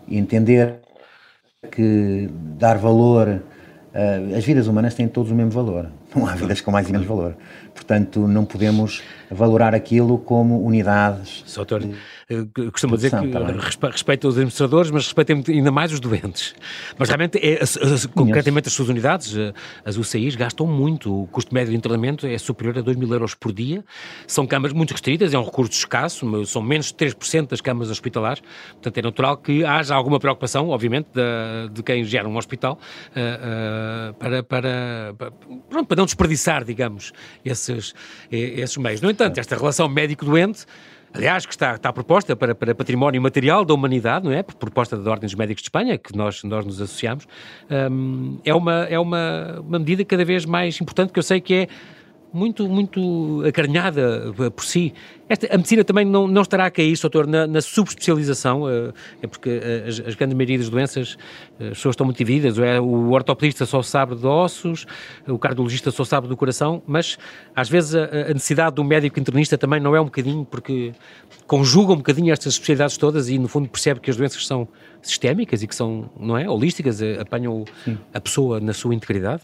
[0.07, 0.79] entender
[1.71, 3.43] que dar valor.
[4.35, 5.87] As vidas humanas têm todos o mesmo valor.
[6.15, 7.35] Não há vidas com mais e menos valor.
[7.73, 11.43] Portanto, não podemos valorar aquilo como unidades.
[11.45, 11.83] Soutor,
[12.71, 16.53] costuma dizer que tá respeita os administradores, mas respeita ainda mais os doentes.
[16.97, 17.59] Mas realmente, é,
[18.13, 19.51] concretamente, as suas unidades, eh,
[19.83, 21.23] as UCIs, gastam muito.
[21.23, 23.83] O custo médio de internamento é superior a 2 mil euros por dia.
[24.27, 28.43] São camas muito restritas, é um recurso escasso, são menos de 3% das camas hospitalares.
[28.73, 32.77] Portanto, é natural que haja alguma preocupação, obviamente, de, de quem gera um hospital
[33.09, 35.31] uh, uh, para, para, para,
[35.67, 37.11] pronto, para não desperdiçar, digamos,
[37.43, 37.95] esses,
[38.31, 39.01] esses meios.
[39.01, 40.67] No entanto, esta relação médico-doente
[41.13, 44.43] aliás, que está, está proposta para, para património material da humanidade, não é?
[44.43, 47.27] Por proposta da Ordem dos Médicos de Espanha, que nós, nós nos associamos,
[47.91, 51.53] um, é, uma, é uma, uma medida cada vez mais importante, que eu sei que
[51.53, 51.67] é
[52.31, 54.93] muito, muito acarinhada por si.
[55.27, 59.27] Esta, a medicina também não, não estará a cair, doutor, na, na subespecialização, uh, é
[59.27, 61.17] porque uh, as, as grandes maioria das doenças,
[61.59, 62.79] as pessoas estão muito divididas, é?
[62.79, 64.87] o ortopedista só sabe de ossos,
[65.27, 67.17] o cardiologista só sabe do coração, mas
[67.55, 70.93] às vezes a, a, necessidade do médico internista também não é um bocadinho, porque
[71.45, 74.67] conjuga um bocadinho estas especialidades todas e no fundo percebe que as doenças são
[75.01, 77.97] sistémicas e que são, não é, holísticas, apanham Sim.
[78.13, 79.43] a pessoa na sua integridade?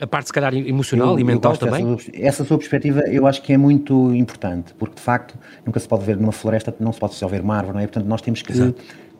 [0.00, 1.94] A parte, se calhar, emocional eu, e mental também?
[1.94, 5.86] Essa, essa sua perspectiva eu acho que é muito importante, porque de facto nunca se
[5.86, 7.86] pode ver numa floresta, não se pode só ver uma árvore, não é?
[7.86, 8.74] Portanto, nós temos que Exato.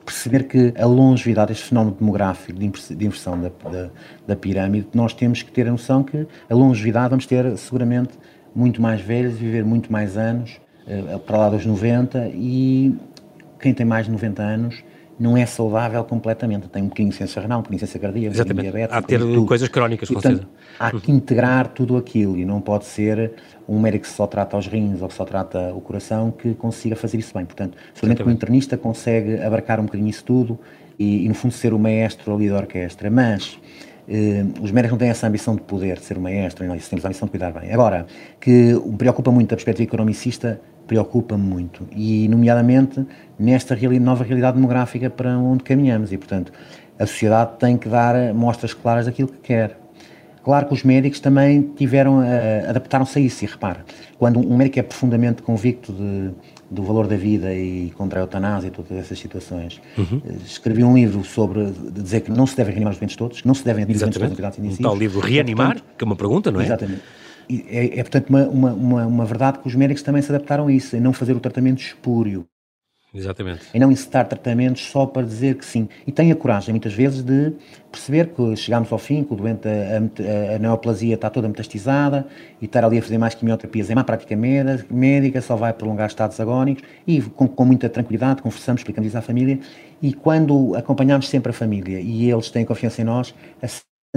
[0.04, 2.64] perceber que a longevidade, este fenómeno demográfico de
[3.04, 3.90] inversão da, da,
[4.26, 8.18] da, pirâmide, nós temos que ter a noção que a longevidade vamos ter seguramente
[8.54, 12.94] muito mais velhos, viver muito mais anos, uh, para lá dos 90, e
[13.60, 14.89] quem tem mais de 90 anos
[15.20, 16.66] não é saudável completamente.
[16.68, 18.96] Tem um bocadinho de ciência renal, um bocadinho de ciência cardíaca, um bocadinho de diabetes.
[18.96, 20.48] Há de ter coisas crónicas, com certeza.
[20.78, 23.32] Há que integrar tudo aquilo e não pode ser
[23.68, 26.96] um médico que só trata os rins ou que só trata o coração que consiga
[26.96, 27.44] fazer isso bem.
[27.44, 30.58] Portanto, somente o internista consegue abarcar um bocadinho isso tudo
[30.98, 33.10] e, e, no fundo, ser o maestro ali da orquestra.
[33.10, 33.58] Mas
[34.08, 37.04] eh, os médicos não têm essa ambição de poder ser o maestro, e nós temos
[37.04, 37.72] a ambição de cuidar bem.
[37.72, 38.06] Agora,
[38.40, 43.06] que me preocupa muito a perspectiva economicista, preocupa-me muito, e nomeadamente
[43.38, 46.52] nesta nova realidade demográfica para onde caminhamos, e portanto
[46.98, 49.78] a sociedade tem que dar mostras claras daquilo que quer.
[50.42, 52.22] Claro que os médicos também tiveram,
[52.68, 53.78] adaptaram-se a isso, e repare,
[54.18, 56.30] quando um médico é profundamente convicto de,
[56.68, 60.20] do valor da vida e contra a eutanásia e todas essas situações, uhum.
[60.26, 63.54] Eh, escrevi um livro sobre dizer que não se devem reanimar os doentes todos, não
[63.54, 66.16] se devem admitir os doentes todos em Um tal livro Reanimar, portanto, que é uma
[66.16, 66.64] pergunta, não é?
[66.64, 67.19] Exatamente
[67.68, 70.96] é, é portanto, uma, uma, uma, verdade que os médicos também se adaptaram a isso,
[70.96, 72.46] em não fazer o tratamento espúrio.
[73.12, 73.62] Exatamente.
[73.74, 75.88] Em não incitar tratamentos só para dizer que sim.
[76.06, 77.52] E tem a coragem, muitas vezes, de
[77.90, 82.24] perceber que chegamos ao fim, que o doente, a, a, a neoplasia está toda metastizada
[82.62, 86.38] e estar ali a fazer mais quimioterapias é má prática médica, só vai prolongar estados
[86.38, 89.58] agónicos e com, com muita tranquilidade conversamos, explicamos isso à família
[90.00, 93.34] e quando acompanhamos sempre a família e eles têm confiança em nós,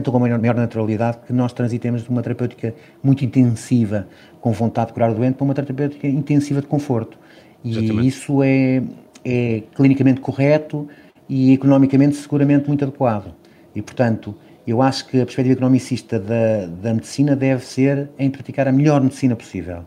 [0.02, 4.08] com uma maior naturalidade que nós transitemos de uma terapêutica muito intensiva,
[4.42, 7.16] com vontade de curar o doente, para uma terapêutica intensiva de conforto.
[7.64, 8.08] E Exatamente.
[8.08, 8.82] isso é,
[9.24, 10.88] é clinicamente correto
[11.30, 13.36] e economicamente seguramente muito adequado.
[13.76, 18.68] E, portanto, eu acho que a perspectiva economicista da, da medicina deve ser em praticar
[18.68, 19.84] a melhor medicina possível.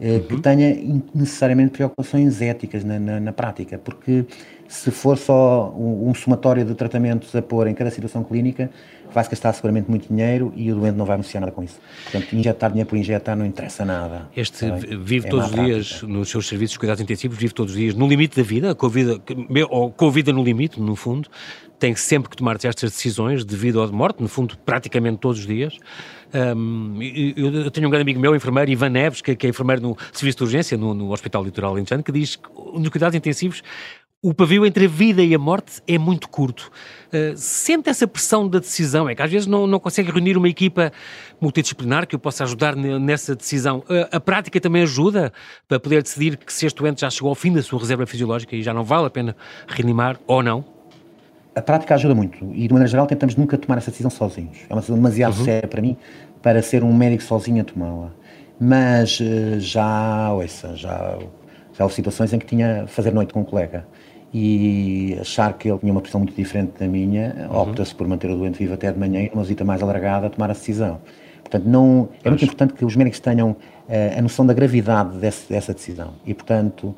[0.00, 0.20] Eh, uhum.
[0.20, 4.24] Que tenha necessariamente preocupações éticas na, na, na prática, porque
[4.68, 8.70] se for só um, um, somatório de tratamentos a pôr em cada situação clínica,
[9.12, 11.78] vai-se gastar seguramente muito dinheiro e o doente não vai beneficiar nada com isso.
[12.04, 14.28] Portanto, injetar dinheiro por injetar não interessa nada.
[14.36, 17.78] Este vive é todos os dias nos seus serviços de cuidados intensivos, vive todos os
[17.78, 19.20] dias no limite da vida, com a vida,
[19.70, 21.28] ou com a vida no limite, no fundo,
[21.78, 25.38] tem sempre que tomar estas decisões de vida ou de morte, no fundo, praticamente todos
[25.38, 25.78] os dias.
[26.34, 29.96] Um, eu, tenho um grande amigo meu, enfermeiro, Ivan Neves, que, que é enfermeiro no
[30.12, 33.62] serviço de urgência no, no Hospital Litoral Lentejano, que diz que nos cuidados intensivos
[34.20, 36.70] o pavio entre a vida e a morte é muito curto.
[37.06, 39.08] Uh, sente essa pressão da decisão?
[39.08, 40.92] É que às vezes não, não consegue reunir uma equipa
[41.40, 43.78] multidisciplinar que o possa ajudar nessa decisão.
[43.88, 45.32] Uh, a prática também ajuda
[45.68, 48.56] para poder decidir que se este doente já chegou ao fim da sua reserva fisiológica
[48.56, 49.36] e já não vale a pena
[49.68, 50.64] reanimar ou não?
[51.54, 54.58] A prática ajuda muito e, de maneira geral, tentamos nunca tomar essa decisão sozinhos.
[54.68, 55.44] É uma decisão demasiado uhum.
[55.44, 55.96] séria para mim
[56.42, 58.12] para ser um médico sozinho a tomá-la.
[58.60, 61.16] Mas uh, já, ouça, já,
[61.72, 63.86] já houve situações em que tinha fazer noite com um colega
[64.32, 67.56] e achar que ele tinha uma posição muito diferente da minha, uhum.
[67.56, 70.50] opta-se por manter o doente vivo até de manhã e numa visita mais alargada tomar
[70.50, 71.00] a decisão.
[71.42, 75.48] Portanto, não, é muito importante que os médicos tenham uh, a noção da gravidade desse,
[75.48, 76.94] dessa decisão e, portanto,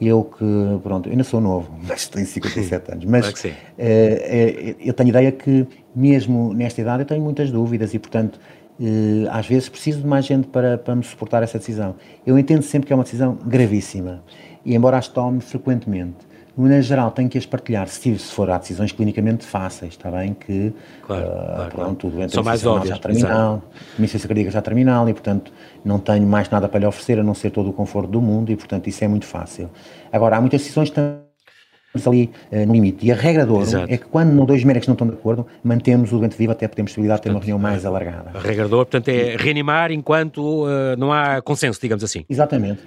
[0.00, 0.44] eu que,
[0.84, 5.32] pronto, eu ainda sou novo, mas tenho 57 anos, mas claro uh, eu tenho ideia
[5.32, 8.38] que mesmo nesta idade eu tenho muitas dúvidas e, portanto,
[8.80, 11.96] Uh, às vezes preciso de mais gente para, para me suportar essa decisão.
[12.24, 14.22] Eu entendo sempre que é uma decisão gravíssima
[14.64, 16.27] e, embora as tome frequentemente,
[16.58, 20.10] de maneira geral, tenho que as partilhar se, se for há decisões clinicamente fáceis, está
[20.10, 20.34] bem?
[20.34, 20.72] Que,
[21.06, 22.30] claro, uh, claro, pronto, claro.
[22.30, 22.96] São mais óbvias.
[22.96, 25.52] Já terminal, insuficiência cardíaca já terminal e, portanto,
[25.84, 28.50] não tenho mais nada para lhe oferecer a não ser todo o conforto do mundo
[28.50, 29.70] e, portanto, isso é muito fácil.
[30.12, 33.06] Agora, há muitas decisões que estamos ali uh, no limite.
[33.06, 36.12] E a regra do ouro é que quando dois médicos não estão de acordo, mantemos
[36.12, 38.32] o doente vivo até temos possibilidade de ter uma reunião mais alargada.
[38.34, 42.24] A regra do ouro, portanto, é reanimar enquanto uh, não há consenso, digamos assim.
[42.28, 42.82] Exatamente.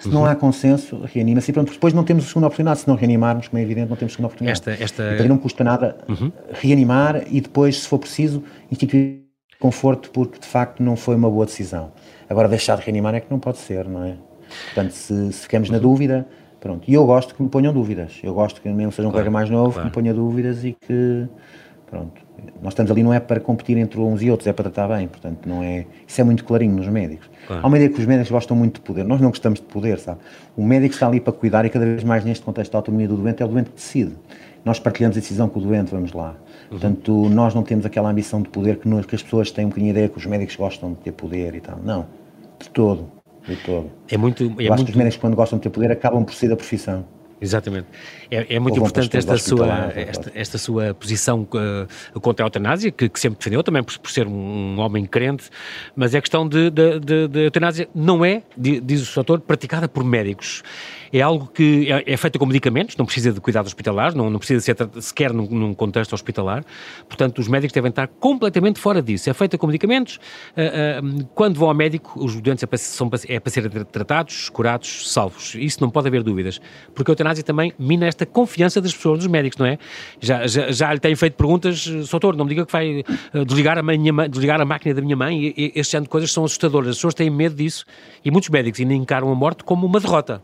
[0.00, 0.14] Se uhum.
[0.14, 1.50] não há consenso, reanima-se.
[1.50, 2.80] E pronto, depois não temos a segunda oportunidade.
[2.80, 4.70] Se não reanimarmos, como é evidente, não temos a segunda oportunidade.
[4.70, 5.14] Esta, esta...
[5.14, 6.32] Então não custa nada uhum.
[6.50, 9.20] reanimar e depois, se for preciso, instituir
[9.60, 11.92] conforto porque de facto não foi uma boa decisão.
[12.28, 14.16] Agora, deixar de reanimar é que não pode ser, não é?
[14.66, 15.74] Portanto, se, se ficamos uhum.
[15.74, 16.26] na dúvida,
[16.58, 16.90] pronto.
[16.90, 18.18] E eu gosto que me ponham dúvidas.
[18.22, 19.80] Eu gosto que mesmo seja um claro, colega mais novo, claro.
[19.80, 21.28] que me ponha dúvidas e que,
[21.90, 22.20] pronto.
[22.62, 25.08] Nós estamos ali não é para competir entre uns e outros, é para tratar bem.
[25.08, 25.86] Portanto, não é.
[26.06, 27.30] Isso é muito clarinho nos médicos.
[27.46, 27.62] Claro.
[27.64, 29.04] Há uma ideia que os médicos gostam muito de poder.
[29.04, 30.20] Nós não gostamos de poder, sabe?
[30.56, 33.16] O médico está ali para cuidar e cada vez mais neste contexto da autonomia do
[33.16, 34.12] doente é o doente que decide.
[34.64, 36.30] Nós partilhamos a decisão com o doente, vamos lá.
[36.30, 36.68] Uhum.
[36.70, 39.68] Portanto, nós não temos aquela ambição de poder que, nós, que as pessoas têm um
[39.68, 41.78] bocadinho ideia que os médicos gostam de ter poder e tal.
[41.82, 42.06] Não,
[42.58, 43.10] de todo,
[43.46, 43.90] de todo.
[44.10, 44.44] É muito...
[44.44, 44.84] É Eu acho muito...
[44.84, 47.04] que os médicos quando gostam de ter poder acabam por ser da profissão.
[47.40, 47.86] Exatamente.
[48.30, 51.48] É, é muito importante esta sua, esta, esta, sua posição
[52.14, 55.06] uh, contra a eutanásia, que, que, sempre defendeu, também por, por ser um, um, homem
[55.06, 55.48] crente,
[55.96, 59.88] mas é questão de, de, de, de eutanásia não é, diz o seu autor, praticada
[59.88, 60.62] por médicos
[61.12, 64.38] é algo que é, é feito com medicamentos, não precisa de cuidados hospitalares, não, não
[64.38, 66.64] precisa ser sequer num, num, contexto hospitalar.
[67.08, 69.28] Portanto, os médicos devem estar completamente fora disso.
[69.28, 70.16] É feita com medicamentos.
[70.56, 75.12] Uh, uh, quando vão ao médico, os doentes é são, é para serem tratados, curados,
[75.12, 75.54] salvos.
[75.54, 76.60] Isso não pode haver dúvidas.
[76.94, 79.78] Porque a eutanásia também mina esta confiança das pessoas, dos médicos, não é?
[80.20, 83.00] Já, já, já lhe têm feito perguntas, doutor, não me diga que vai
[83.34, 85.46] uh, desligar, a minha, desligar a máquina da minha mãe.
[85.46, 86.90] E, e, este de coisas são assustadoras.
[86.90, 87.84] As pessoas têm medo disso
[88.24, 90.42] e muitos médicos ainda encaram a morte como uma derrota.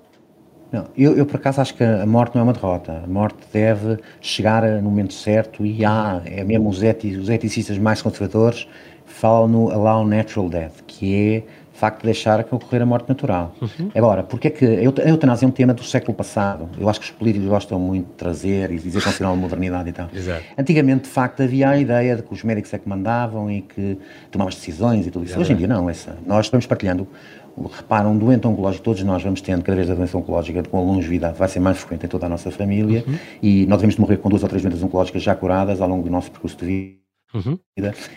[0.72, 3.00] Não, eu, eu, por acaso acho que a morte não é uma derrota.
[3.05, 7.79] A morte deve chegar no momento certo e há, é mesmo os, eti, os eticistas
[7.79, 8.66] mais conservadores
[9.07, 11.38] falam no allow natural death, que é
[11.72, 13.55] o facto de deixar que ocorrer a morte natural.
[13.61, 13.90] Uhum.
[13.94, 16.68] Agora, porque é que a eutanásia é um tema do século passado?
[16.79, 19.90] Eu acho que os políticos gostam muito de trazer e dizer que é um modernidade
[19.90, 20.09] e tal.
[20.12, 20.42] Exato.
[20.57, 23.98] Antigamente, de facto, havia a ideia de que os médicos é que mandavam e que
[24.31, 25.38] tomavam as decisões e tudo isso.
[25.38, 27.07] Hoje em dia não, essa, nós estamos partilhando
[27.64, 30.81] repara, um doente oncológico, todos nós vamos tendo cada vez a doença oncológica com a
[30.81, 33.14] longevidade, vai ser mais frequente em toda a nossa família uhum.
[33.42, 36.11] e nós devemos morrer com duas ou três doenças oncológicas já curadas ao longo do
[36.11, 37.07] nosso percurso de vida.
[37.35, 37.59] Uhum.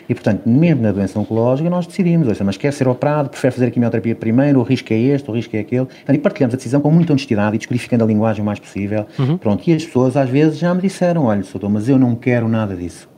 [0.08, 3.66] E, portanto, mesmo na doença oncológica, nós decidimos, ouça, mas quer ser operado, prefere fazer
[3.66, 5.86] a quimioterapia primeiro, o risco é este, o risco é aquele.
[6.08, 9.06] e partilhamos a decisão com muita honestidade e descodificando a linguagem o mais possível.
[9.18, 9.36] Uhum.
[9.36, 12.48] Pronto, e as pessoas às vezes já me disseram, olha, doutor, mas eu não quero
[12.48, 13.08] nada disso.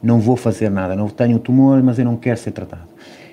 [0.00, 2.86] Não vou fazer nada, não tenho tumor, mas eu não quero ser tratado.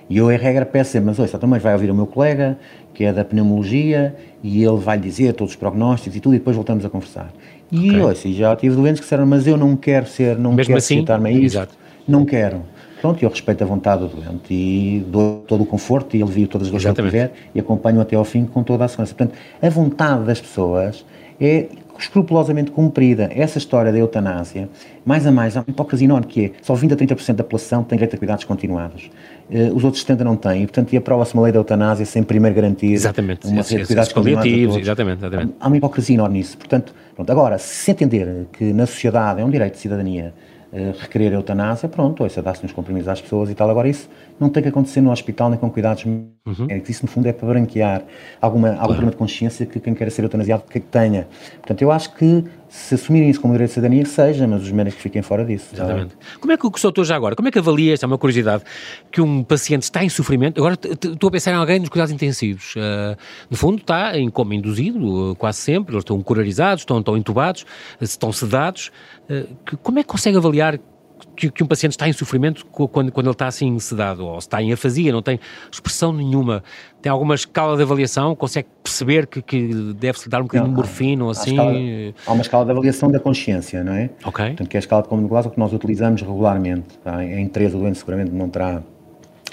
[0.09, 2.57] E eu, em regra, peço sempre, mas ouça, então, mas vai ouvir o meu colega,
[2.93, 6.55] que é da pneumologia, e ele vai dizer todos os prognósticos e tudo, e depois
[6.55, 7.33] voltamos a conversar.
[7.71, 8.01] E okay.
[8.01, 11.03] ouça, já tive doentes que disseram, mas eu não quero ser, não Mesmo quero assim,
[11.19, 11.73] me a isso, exato.
[12.07, 12.61] não quero.
[13.01, 16.47] Pronto, eu respeito a vontade do doente e dou todo o conforto e ele viu
[16.47, 19.13] todas as coisas que tiver e acompanho até ao fim com toda a segurança.
[19.13, 21.05] Portanto, a vontade das pessoas
[21.39, 21.67] é
[21.99, 23.29] escrupulosamente cumprida.
[23.33, 24.69] Essa história da eutanásia,
[25.05, 27.83] mais a mais, há uma hipocrisia enorme que é só 20 a 30% da população
[27.83, 29.09] tem direito a cuidados continuados.
[29.49, 32.23] Uh, os outros 70 não têm, e portanto, e aprova-se uma lei da eutanásia sem
[32.23, 34.77] primeiro garantir exatamente, uma rede de cuidados continuados.
[34.77, 35.53] Exatamente, exatamente.
[35.59, 36.57] Há uma hipocrisia enorme nisso.
[36.57, 40.33] Portanto, pronto, agora, se entender que na sociedade é um direito de cidadania
[40.75, 43.69] uh, requerer a eutanásia, pronto, isso dá-se nos comprimidos às pessoas e tal.
[43.69, 44.09] Agora, isso
[44.39, 46.65] não tem que acontecer no hospital nem com cuidados uhum.
[46.67, 46.89] médicos.
[46.89, 48.03] Isso, no fundo, é para branquear
[48.41, 48.93] alguma, algum claro.
[48.93, 51.27] problema de consciência que quem quer ser eutanasiado que tenha.
[51.57, 52.43] Portanto, eu acho que
[52.75, 55.69] se assumirem isso como direito de cidadania, seja, mas os médicos fiquem fora disso.
[55.73, 56.09] Exatamente.
[56.09, 58.17] Tá como é que o doutor já agora, como é que avalia, esta é uma
[58.17, 58.63] curiosidade,
[59.11, 62.75] que um paciente está em sofrimento, agora estou a pensar em alguém nos cuidados intensivos,
[62.75, 63.17] uh,
[63.49, 67.61] no fundo está em coma induzido, uh, quase sempre, eles estão curarizados, estão, estão entubados,
[67.63, 68.91] uh, estão sedados,
[69.65, 70.79] que, como é que consegue avaliar
[71.35, 74.61] que, que, um paciente está em sofrimento quando, quando ele está assim sedado, ou está
[74.61, 75.39] em afasia, não tem
[75.71, 76.63] expressão nenhuma.
[77.01, 78.35] Tem alguma escala de avaliação?
[78.35, 81.51] Consegue perceber que, que deve-se dar um bocadinho de morfina ou assim?
[81.51, 81.73] Escala,
[82.27, 84.09] há uma escala de avaliação da consciência, não é?
[84.23, 84.45] Ok.
[84.47, 86.97] Portanto, que é a escala de Glasgow que nós utilizamos regularmente.
[87.03, 87.23] Tá?
[87.23, 88.81] Em 3 o doente seguramente não terá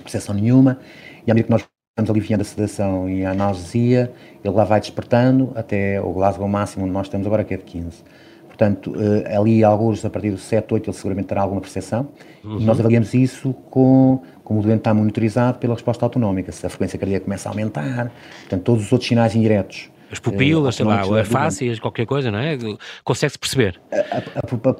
[0.02, 0.78] percepção nenhuma,
[1.26, 4.80] e à medida que nós estamos aliviando a sedação e a analgesia, ele lá vai
[4.80, 8.02] despertando até o Glasgow máximo onde nós estamos agora, que é de 15.
[8.52, 12.08] Portanto, uh, ali alguns, a partir do 7, 8, ele seguramente terá alguma percepção.
[12.44, 12.60] Uhum.
[12.60, 16.68] E nós avaliamos isso com, como o doente está monitorizado pela resposta autonómica, se a
[16.68, 19.90] frequência cardíaca começa a aumentar, portanto, todos os outros sinais indiretos.
[20.10, 22.58] As pupilas, uh, sei lá, as fáscias, qualquer coisa, não é?
[23.02, 23.80] Consegue-se perceber.
[23.90, 24.76] A, a, a,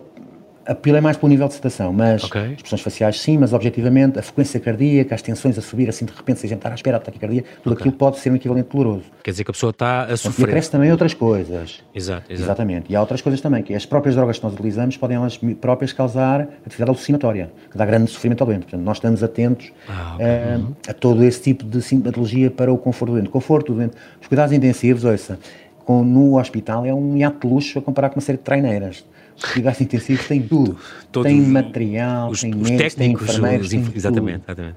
[0.67, 2.53] a pila é mais pelo nível de sedatação, mas okay.
[2.53, 6.41] expressões faciais sim, mas objetivamente a frequência cardíaca, as tensões a subir assim de repente,
[6.41, 7.83] sem a gente estar à espera da taquicardia, tudo okay.
[7.83, 9.05] aquilo pode ser um equivalente doloroso.
[9.23, 10.47] Quer dizer que a pessoa está a sofrer.
[10.47, 11.83] E acresce também outras coisas.
[11.95, 12.33] Exato, exato.
[12.33, 12.93] Exatamente.
[12.93, 15.93] E há outras coisas também, que as próprias drogas que nós utilizamos podem elas próprias
[15.93, 18.63] causar atividade alucinatória, que dá grande sofrimento ao doente.
[18.63, 20.27] Portanto, nós estamos atentos ah, okay.
[20.27, 20.73] a, uhum.
[20.89, 23.31] a, todo esse tipo de sintomatologia para o conforto do doente.
[23.31, 23.97] Conforto do doente.
[24.21, 25.39] Os cuidados intensivos, ouça,
[25.85, 29.05] com, no hospital é um hiato de luxo a comparar com uma série de treineiras
[29.53, 30.77] cuidados intensivos tem tudo.
[31.11, 34.77] Todo, tem material, os, tem os médicos, técnicos, tem enfermeiros, os, tem exatamente, exatamente.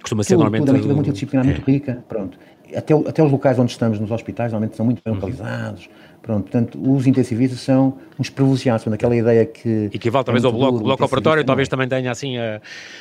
[0.00, 0.60] Costuma ser tudo, normalmente...
[0.60, 1.50] Tudo, é uma equipa multidisciplinar é.
[1.50, 2.38] muito rica, pronto.
[2.74, 5.20] Até, até os locais onde estamos nos hospitais normalmente são muito bem uhum.
[5.20, 6.10] localizados, uhum.
[6.22, 9.88] Pronto, portanto, os intensivistas são uns privilegiados, portanto, aquela ideia que...
[9.90, 12.60] E que vale talvez ao bloco, bloco operatório, talvez também tenha, assim, a,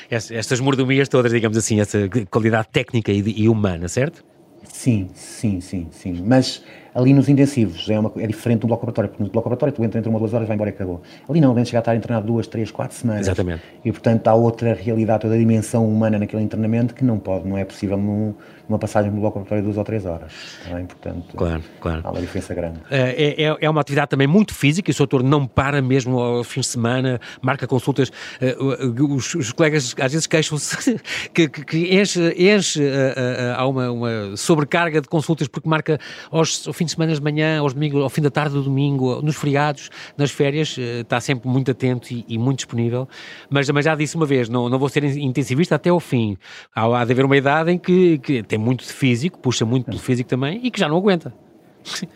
[0.10, 4.24] estas mordomias todas, digamos assim, essa qualidade técnica e, e humana, certo?
[4.64, 6.24] Sim, sim, sim, sim.
[6.26, 9.74] Mas ali nos intensivos é, uma, é diferente do bloco operatório, porque no bloco operatório
[9.74, 11.02] tu entra entre uma ou duas horas, vai embora e acabou.
[11.28, 13.22] Ali não, dentro chegar a estar internado duas, três, quatro semanas.
[13.22, 13.64] Exatamente.
[13.84, 17.58] E portanto há outra realidade, toda a dimensão humana naquele internamento que não pode, não
[17.58, 18.34] é possível num,
[18.70, 20.32] uma passagem no bloco operatório de duas ou três horas.
[20.64, 22.02] Também, portanto, claro, claro.
[22.04, 22.80] há uma diferença grande.
[22.92, 26.44] É, é, é uma atividade também muito física e o doutor não para mesmo ao
[26.44, 28.12] fim de semana, marca consultas.
[28.40, 31.00] Eh, os, os colegas às vezes queixam-se
[31.34, 36.00] que, que, que, enche, enche eh, eh, há uma, uma, sobrecarga de consultas porque marca
[36.32, 39.22] aos, ao fim de semana de manhã, aos domingos, ao fim da tarde do domingo,
[39.22, 43.08] nos feriados, nas férias, está sempre muito atento e, e muito disponível.
[43.50, 46.38] Mas, já disse uma vez, não, não vou ser intensivista até ao fim.
[46.74, 49.88] Há, há de haver uma idade em que, que tem muito de físico, puxa muito
[49.88, 51.34] pelo físico também e que já não aguenta.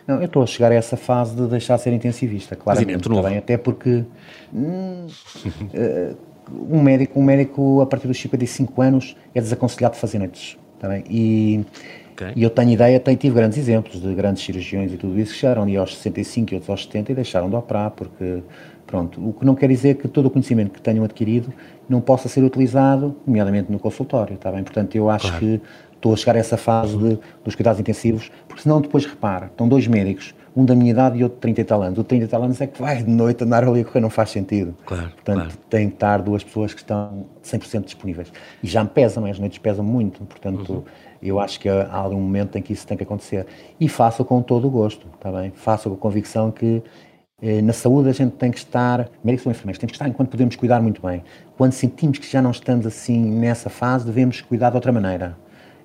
[0.07, 3.09] Não, eu estou a chegar a essa fase de deixar de ser intensivista, claramente.
[3.09, 4.05] Mas, também, até porque
[4.53, 5.07] hum,
[5.73, 6.17] uh,
[6.69, 10.57] um, médico, um médico a partir dos 55 anos é desaconselhado de fazer noites.
[10.79, 11.03] Também.
[11.09, 11.65] E,
[12.29, 12.33] okay.
[12.35, 15.39] e eu tenho ideia, tenho, tive grandes exemplos de grandes cirurgiões e tudo isso que
[15.39, 18.41] chegaram ali aos 65 e outros aos 70 e deixaram de operar porque
[18.93, 21.51] Pronto, o que não quer dizer que todo o conhecimento que tenham adquirido
[21.89, 24.63] não possa ser utilizado, nomeadamente no consultório, está bem?
[24.63, 25.39] Portanto, eu acho claro.
[25.39, 25.61] que
[25.95, 29.67] estou a chegar a essa fase de, dos cuidados intensivos, porque senão depois repara, estão
[29.67, 31.97] dois médicos, um da minha idade e outro de 30 e tal anos.
[31.97, 34.01] O de 30 e tal anos é que vai de noite andar ali a correr,
[34.01, 34.75] não faz sentido.
[34.85, 35.57] Claro, Portanto, claro.
[35.69, 38.31] tem que estar duas pessoas que estão 100% disponíveis.
[38.61, 40.83] E já me pesam, as noites pesam muito, portanto, uhum.
[41.23, 43.45] Eu acho que há algum momento em que isso tem que acontecer.
[43.79, 45.51] E faço com todo o gosto, está bem?
[45.55, 46.83] Faço com a convicção que
[47.41, 50.29] eh, na saúde a gente tem que estar, médicos ou enfermeiros, temos que estar enquanto
[50.29, 51.23] podemos cuidar muito bem.
[51.57, 55.37] Quando sentimos que já não estamos assim nessa fase, devemos cuidar de outra maneira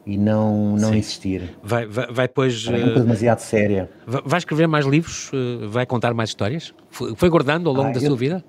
[0.09, 1.57] e não, não insistir.
[1.63, 2.67] Vai, vai, vai depois.
[2.67, 3.91] É uma coisa demasiado séria.
[4.07, 5.31] Vai escrever mais livros?
[5.35, 6.73] Eh, vai contar mais histórias?
[6.91, 8.45] Foi guardando ao longo ah, da eu, sua vida?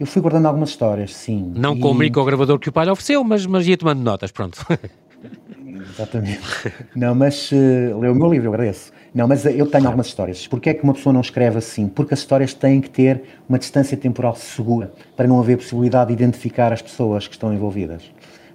[0.00, 1.52] Eu fui guardando algumas histórias, sim.
[1.54, 1.80] Não e...
[1.80, 4.64] com o microgravador que o pai lhe ofereceu, mas, mas ia tomando notas, pronto.
[5.72, 6.40] Exatamente.
[6.94, 8.92] Não, mas uh, leu o meu livro, eu agradeço.
[9.14, 10.46] Não, mas eu tenho algumas histórias.
[10.46, 11.88] Porquê é que uma pessoa não escreve assim?
[11.88, 16.14] Porque as histórias têm que ter uma distância temporal segura, para não haver possibilidade de
[16.14, 18.02] identificar as pessoas que estão envolvidas.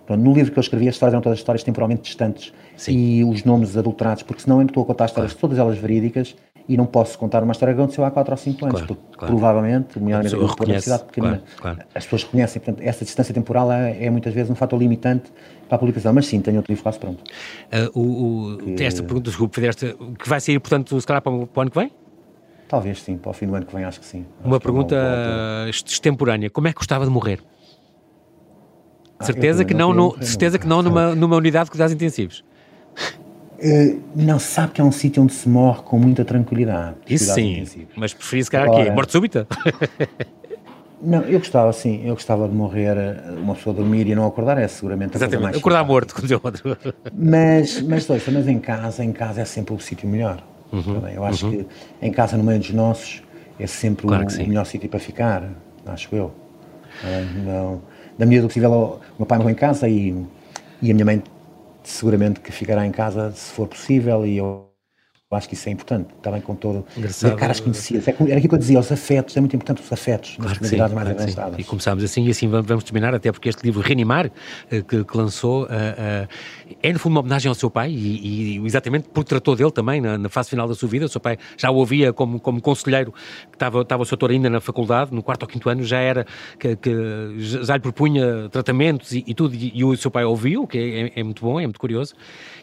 [0.06, 2.98] Pronto, no livro que eu escrevi, as histórias eram todas histórias temporalmente distantes Sim.
[2.98, 5.42] e os nomes adulterados, porque senão eu estou a contar histórias claro.
[5.42, 6.34] todas elas verídicas
[6.68, 9.18] e não posso contar uma história que aconteceu há 4 ou 5 anos, claro, porque
[9.18, 9.34] claro.
[9.34, 10.36] provavelmente, nomeadamente
[10.76, 14.52] a cidade pequenina, claro, as pessoas reconhecem, portanto, essa distância temporal é, é, muitas vezes
[14.52, 15.32] um fator limitante
[15.68, 17.24] para a publicação, mas sim, tenho outro livro quase pronto.
[17.24, 18.84] Uh, o, o, que...
[18.84, 21.72] Esta pergunta, desculpe, fizeste, que vai sair, portanto, se calhar para o, para o ano
[21.72, 21.92] que vem?
[22.68, 24.26] Talvez sim, para o fim do ano que vem acho que sim.
[24.44, 27.40] Uma acho pergunta é extemporânea, como é que gostava de morrer?
[29.20, 32.44] Ah, certeza que não, no, certeza que não numa, numa unidade de cuidados intensivos.
[33.58, 36.96] Uh, não, sabe que é um sítio onde se morre com muita tranquilidade.
[37.10, 39.48] Isso sim, mas preferi se calhar aqui, morte súbita?
[41.02, 44.60] não, eu gostava sim, eu gostava de morrer, eh, uma pessoa dormir e não acordar
[44.60, 46.78] é seguramente a Exatamente, mais acordar morto, como dizia outro.
[47.12, 50.44] Mas, mas, ouça, mas em casa, em casa é sempre o sítio melhor.
[50.72, 51.64] Uhum, eu acho uhum.
[51.64, 51.68] que
[52.00, 53.24] em casa, no meio dos nossos,
[53.60, 55.50] é sempre claro o, o, melhor sítio para ficar,
[55.88, 56.26] acho eu.
[56.26, 57.82] Uh, não,
[58.20, 60.16] na medida do possível, o meu pai morreu em casa e,
[60.80, 61.24] e a minha mãe
[61.88, 64.72] seguramente que ficará em casa se for possível e eu
[65.30, 66.86] eu acho que isso é importante, também com todo.
[66.96, 67.36] Engraçado.
[67.36, 68.08] caras conhecidas.
[68.08, 70.58] É, era aquilo que eu dizia, os afetos, é muito importante os afetos claro nas
[70.58, 71.60] comunidades mais claro avançadas.
[71.60, 74.32] E começámos assim e assim vamos terminar, até porque este livro, Reanimar,
[74.72, 76.28] eh, que, que lançou, uh, uh,
[76.82, 80.00] é no fundo uma homenagem ao seu pai e, e exatamente porque tratou dele também
[80.00, 81.08] na, na, fase final da sua vida.
[81.08, 84.32] O seu pai já o ouvia como, como conselheiro, que estava, estava o seu autor
[84.32, 86.26] ainda na faculdade, no quarto ou quinto ano, já era,
[86.58, 90.66] que, que já lhe propunha tratamentos e, e tudo, e, e, o seu pai ouviu,
[90.66, 92.16] que é, é, é, muito bom, é muito curioso.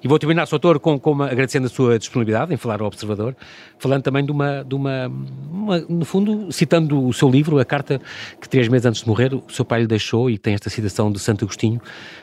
[0.03, 0.55] E vou terminar, Sr.
[0.55, 3.37] Autor, com, com agradecendo a sua disponibilidade em falar ao Observador,
[3.79, 5.13] falando também de uma, de uma,
[5.51, 8.01] uma, no fundo, citando o seu livro, a carta
[8.41, 11.11] que três meses antes de morrer o seu pai lhe deixou e tem esta citação
[11.13, 11.81] de Santo Agostinho,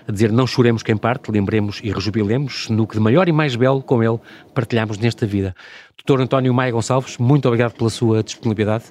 [0.07, 3.55] a dizer, não choremos quem parte, lembremos e rejubilemos no que de maior e mais
[3.55, 4.19] belo com ele
[4.53, 5.55] partilhamos nesta vida.
[5.97, 8.86] Doutor António Maia Gonçalves, muito obrigado pela sua disponibilidade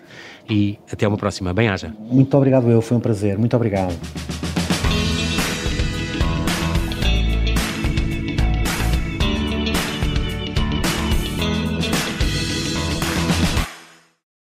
[0.48, 1.52] e até uma próxima.
[1.52, 1.92] Bem-haja.
[1.98, 3.36] Muito obrigado eu, foi um prazer.
[3.36, 3.98] Muito obrigado.